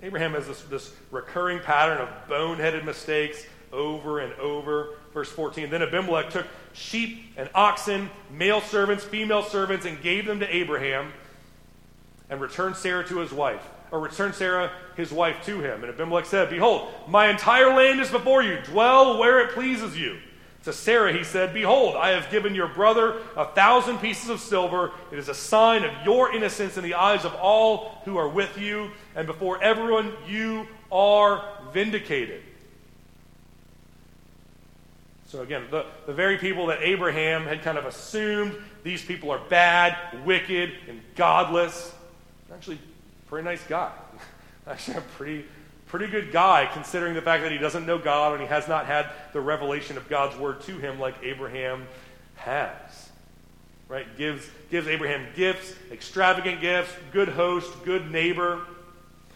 [0.00, 4.90] Abraham has this, this recurring pattern of boneheaded mistakes over and over.
[5.12, 10.38] Verse 14 Then Abimelech took sheep and oxen, male servants, female servants, and gave them
[10.38, 11.12] to Abraham
[12.28, 15.84] and return Sarah to his wife, or return Sarah his wife to him.
[15.84, 18.58] And Abimelech said, Behold, my entire land is before you.
[18.64, 20.18] Dwell where it pleases you.
[20.64, 24.90] To Sarah he said, Behold, I have given your brother a thousand pieces of silver.
[25.12, 28.58] It is a sign of your innocence in the eyes of all who are with
[28.58, 32.42] you, and before everyone you are vindicated.
[35.28, 39.40] So, again, the, the very people that Abraham had kind of assumed these people are
[39.48, 41.92] bad, wicked, and godless.
[42.52, 43.92] Actually, a pretty nice guy.
[44.66, 45.44] Actually, a pretty,
[45.86, 48.86] pretty good guy considering the fact that he doesn't know God and he has not
[48.86, 51.86] had the revelation of God's word to him like Abraham
[52.36, 53.10] has.
[53.88, 54.06] Right?
[54.16, 58.62] Gives, gives Abraham gifts, extravagant gifts, good host, good neighbor.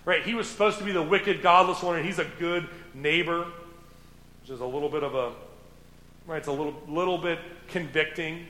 [0.04, 0.22] Right?
[0.22, 3.46] He was supposed to be the wicked, godless one, and he's a good neighbor,
[4.40, 5.32] which is a little bit of a,
[6.26, 6.38] right?
[6.38, 7.38] It's a little, little bit
[7.68, 8.46] convicting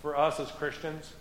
[0.00, 1.12] for us as Christians.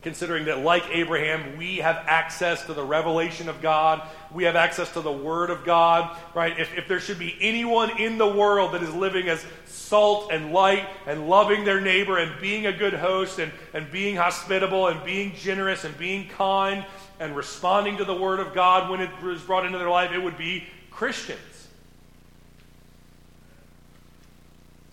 [0.00, 4.00] Considering that, like Abraham, we have access to the revelation of God,
[4.32, 6.58] we have access to the Word of God, right?
[6.58, 10.52] If, if there should be anyone in the world that is living as salt and
[10.52, 15.04] light and loving their neighbor and being a good host and, and being hospitable and
[15.04, 16.84] being generous and being kind
[17.18, 20.22] and responding to the Word of God when it was brought into their life, it
[20.22, 21.68] would be Christians.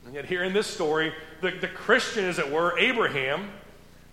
[0.05, 3.49] And yet, here in this story, the, the Christian, as it were, Abraham,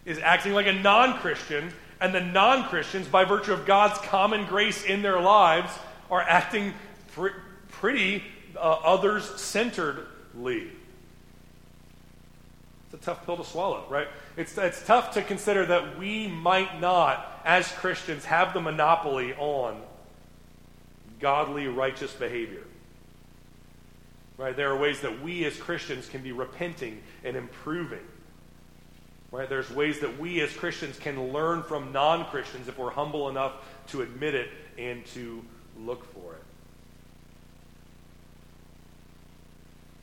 [0.05, 4.47] is acting like a non Christian, and the non Christians, by virtue of God's common
[4.47, 5.73] grace in their lives,
[6.11, 6.75] are acting
[7.13, 7.29] pr-
[7.71, 8.23] pretty
[8.57, 10.71] uh, others centeredly.
[12.87, 14.09] It's a tough pill to swallow, right?
[14.37, 19.81] It's, it's tough to consider that we might not, as Christians, have the monopoly on
[21.19, 22.65] godly, righteous behavior.
[24.37, 24.57] Right?
[24.57, 28.01] There are ways that we as Christians can be repenting and improving.
[29.33, 29.49] Right?
[29.49, 33.55] There's ways that we as Christians can learn from non Christians if we're humble enough
[33.89, 35.43] to admit it and to
[35.79, 36.43] look for it.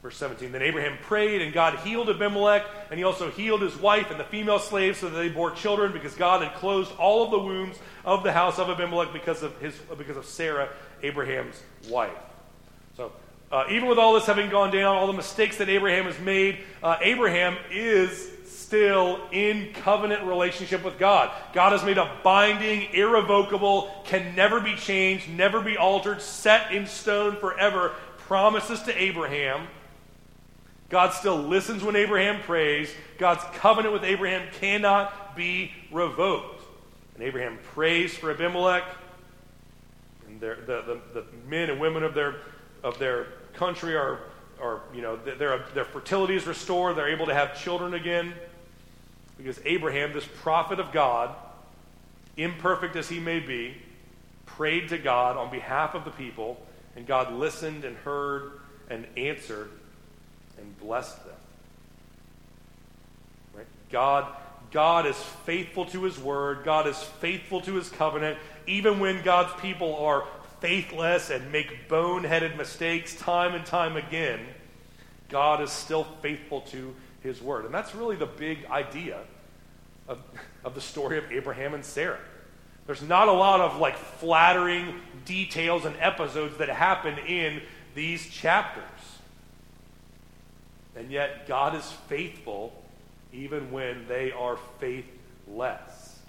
[0.02, 4.10] Verse 17 Then Abraham prayed, and God healed Abimelech, and he also healed his wife
[4.10, 7.32] and the female slaves so that they bore children because God had closed all of
[7.32, 10.70] the wombs of the house of Abimelech because of, his, because of Sarah,
[11.04, 12.18] Abraham's wife.
[12.98, 13.12] So
[13.52, 16.60] uh, even with all this having gone down, all the mistakes that Abraham has made,
[16.82, 18.30] uh, Abraham is
[18.70, 21.32] still in covenant relationship with God.
[21.54, 26.86] God has made a binding, irrevocable, can never be changed, never be altered, set in
[26.86, 27.94] stone forever
[28.28, 29.68] promises to Abraham.
[30.88, 32.92] God still listens when Abraham prays.
[33.18, 36.62] God's covenant with Abraham cannot be revoked.
[37.16, 38.84] And Abraham prays for Abimelech
[40.28, 42.36] and the, the, the men and women of their,
[42.84, 44.20] of their country are,
[44.62, 46.96] are you know, their, their fertility is restored.
[46.96, 48.36] They're able to have children again.
[49.40, 51.34] Because Abraham, this prophet of God,
[52.36, 53.76] imperfect as he may be,
[54.46, 56.62] prayed to God on behalf of the people,
[56.98, 58.52] and God listened and heard
[58.90, 59.72] and answered
[60.58, 61.36] and blessed them.
[63.56, 63.68] Right?
[63.90, 64.28] God,
[64.72, 65.16] God is
[65.46, 66.66] faithful to his word.
[66.66, 68.38] God is faithful to his covenant.
[68.68, 70.26] Even when God's people are
[70.60, 74.42] faithless and make boneheaded mistakes time and time again,
[75.30, 77.66] God is still faithful to his word.
[77.66, 79.20] And that's really the big idea
[80.08, 80.20] of,
[80.64, 82.20] of the story of Abraham and Sarah.
[82.88, 84.96] There's not a lot of like flattering
[85.26, 87.62] details and episodes that happen in
[87.94, 88.84] these chapters.
[90.96, 92.74] And yet, God is faithful
[93.32, 96.20] even when they are faithless.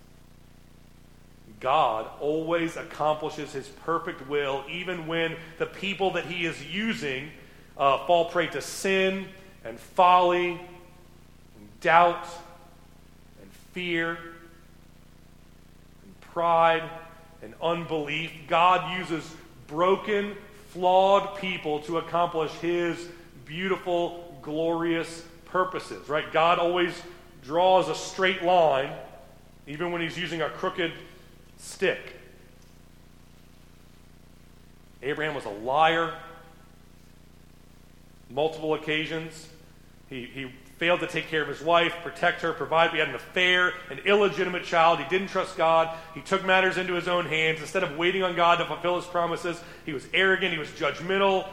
[1.61, 7.31] God always accomplishes his perfect will, even when the people that he is using
[7.77, 9.27] uh, fall prey to sin
[9.65, 10.61] and folly
[11.81, 12.27] doubt
[13.41, 14.19] and fear
[16.03, 16.83] and pride
[17.43, 18.33] and unbelief.
[18.49, 19.29] God uses
[19.67, 20.35] broken,
[20.69, 23.09] flawed people to accomplish his
[23.45, 26.31] beautiful, glorious purposes, right?
[26.33, 27.01] God always
[27.43, 28.93] draws a straight line,
[29.67, 30.93] even when he's using a crooked
[31.59, 32.15] stick.
[35.03, 36.13] Abraham was a liar.
[38.29, 39.49] Multiple occasions.
[40.09, 40.51] He, he
[40.81, 42.91] failed to take care of his wife, protect her, provide.
[42.91, 44.99] He had an affair, an illegitimate child.
[44.99, 45.97] He didn't trust God.
[46.15, 47.61] He took matters into his own hands.
[47.61, 50.53] Instead of waiting on God to fulfill his promises, he was arrogant.
[50.53, 51.47] He was judgmental.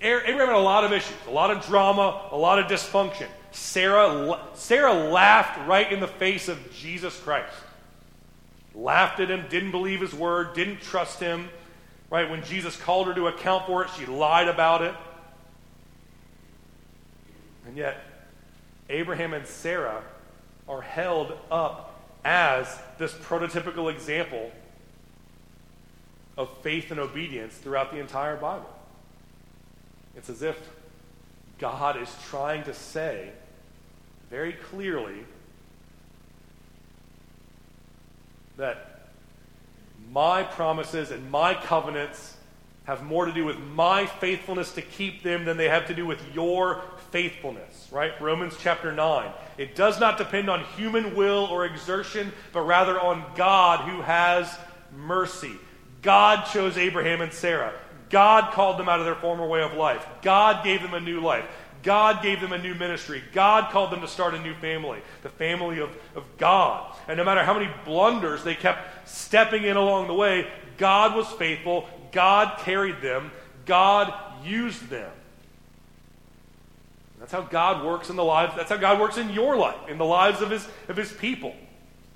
[0.00, 3.26] Abraham had a lot of issues, a lot of drama, a lot of dysfunction.
[3.50, 7.54] Sarah, Sarah laughed right in the face of Jesus Christ
[8.76, 11.48] laughed at him, didn't believe his word, didn't trust him.
[12.08, 12.30] Right?
[12.30, 14.94] When Jesus called her to account for it, she lied about it.
[17.66, 18.05] And yet,
[18.88, 20.02] Abraham and Sarah
[20.68, 22.66] are held up as
[22.98, 24.50] this prototypical example
[26.36, 28.70] of faith and obedience throughout the entire Bible.
[30.16, 30.58] It's as if
[31.58, 33.30] God is trying to say
[34.30, 35.24] very clearly
[38.56, 39.10] that
[40.10, 42.36] my promises and my covenants
[42.84, 46.06] have more to do with my faithfulness to keep them than they have to do
[46.06, 48.12] with your faithfulness, right?
[48.20, 49.30] Romans chapter 9.
[49.58, 54.56] It does not depend on human will or exertion, but rather on God who has
[54.96, 55.52] mercy.
[56.02, 57.72] God chose Abraham and Sarah.
[58.10, 60.06] God called them out of their former way of life.
[60.22, 61.44] God gave them a new life.
[61.82, 63.22] God gave them a new ministry.
[63.32, 66.94] God called them to start a new family, the family of, of God.
[67.06, 70.46] And no matter how many blunders they kept stepping in along the way,
[70.78, 71.88] God was faithful.
[72.12, 73.30] God carried them.
[73.66, 74.12] God
[74.44, 75.10] used them.
[77.26, 78.54] That's how God works in the lives.
[78.54, 81.56] That's how God works in your life, in the lives of his, of his people.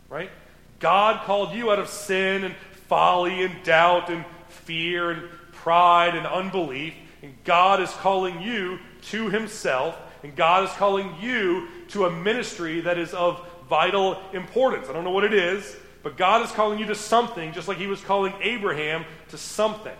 [0.08, 0.30] Right?
[0.78, 2.54] God called you out of sin and
[2.86, 6.94] folly and doubt and fear and pride and unbelief.
[7.22, 9.98] And God is calling you to himself.
[10.22, 14.88] And God is calling you to a ministry that is of vital importance.
[14.88, 17.78] I don't know what it is, but God is calling you to something just like
[17.78, 19.96] he was calling Abraham to something.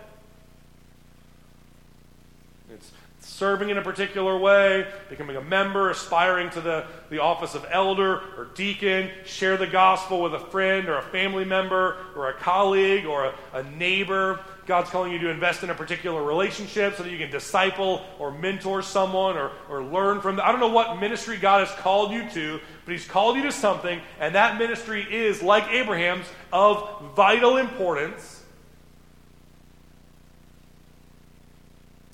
[3.41, 8.17] Serving in a particular way, becoming a member, aspiring to the, the office of elder
[8.37, 13.03] or deacon, share the gospel with a friend or a family member or a colleague
[13.03, 14.39] or a, a neighbor.
[14.67, 18.29] God's calling you to invest in a particular relationship so that you can disciple or
[18.29, 20.45] mentor someone or, or learn from them.
[20.47, 23.51] I don't know what ministry God has called you to, but He's called you to
[23.51, 28.43] something, and that ministry is, like Abraham's, of vital importance.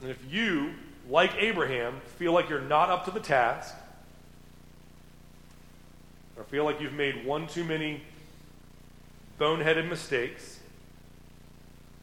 [0.02, 0.72] And if you
[1.10, 3.74] like Abraham, feel like you're not up to the task,
[6.36, 8.02] or feel like you've made one too many
[9.40, 10.60] boneheaded mistakes,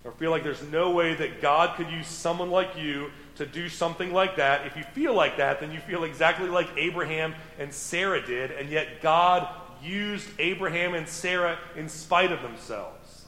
[0.04, 3.68] or feel like there's no way that God could use someone like you to do
[3.68, 7.72] something like that, if you feel like that, then you feel exactly like Abraham and
[7.72, 9.48] Sarah did, and yet God
[9.82, 13.24] used Abraham and Sarah in spite of themselves.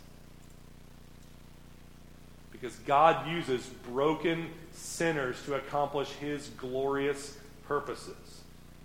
[2.52, 4.50] Because God uses broken
[4.86, 8.42] sinners to accomplish his glorious purposes.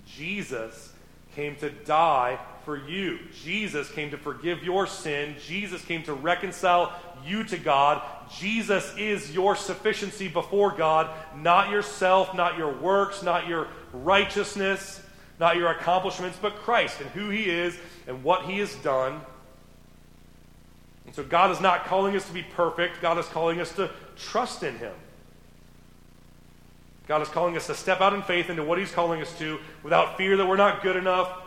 [0.07, 0.91] Jesus
[1.35, 3.19] came to die for you.
[3.43, 5.35] Jesus came to forgive your sin.
[5.45, 6.93] Jesus came to reconcile
[7.25, 8.01] you to God.
[8.37, 15.01] Jesus is your sufficiency before God, not yourself, not your works, not your righteousness,
[15.39, 17.77] not your accomplishments, but Christ and who he is
[18.07, 19.21] and what he has done.
[21.05, 23.01] And so God is not calling us to be perfect.
[23.01, 24.93] God is calling us to trust in him.
[27.11, 29.59] God is calling us to step out in faith into what He's calling us to
[29.83, 31.41] without fear that we're not good enough.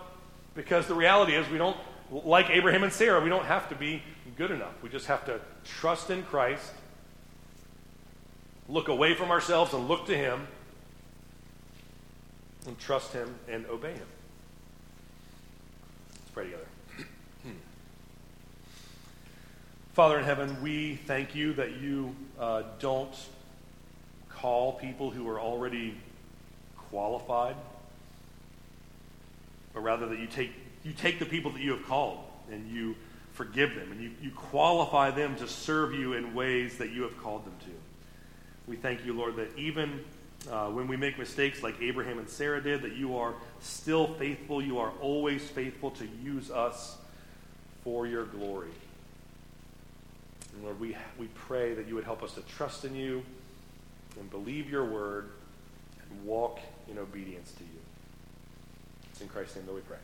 [0.54, 1.78] Because the reality is, we don't,
[2.10, 4.02] like Abraham and Sarah, we don't have to be
[4.36, 4.74] good enough.
[4.82, 6.70] We just have to trust in Christ,
[8.68, 10.46] look away from ourselves and look to Him,
[12.66, 14.06] and trust Him and obey Him.
[16.10, 16.66] Let's pray together.
[19.94, 23.16] Father in heaven, we thank you that you uh, don't
[24.44, 25.94] call people who are already
[26.90, 27.56] qualified,
[29.72, 30.52] but rather that you take,
[30.84, 32.18] you take the people that you have called
[32.52, 32.94] and you
[33.32, 37.18] forgive them and you, you qualify them to serve you in ways that you have
[37.22, 37.70] called them to.
[38.68, 40.04] We thank you, Lord, that even
[40.50, 43.32] uh, when we make mistakes like Abraham and Sarah did, that you are
[43.62, 44.60] still faithful.
[44.60, 46.98] You are always faithful to use us
[47.82, 48.68] for your glory.
[50.52, 53.22] And Lord, we, we pray that you would help us to trust in you
[54.18, 55.30] and believe your word
[56.10, 57.80] and walk in obedience to you.
[59.10, 59.98] It's in Christ's name that we pray.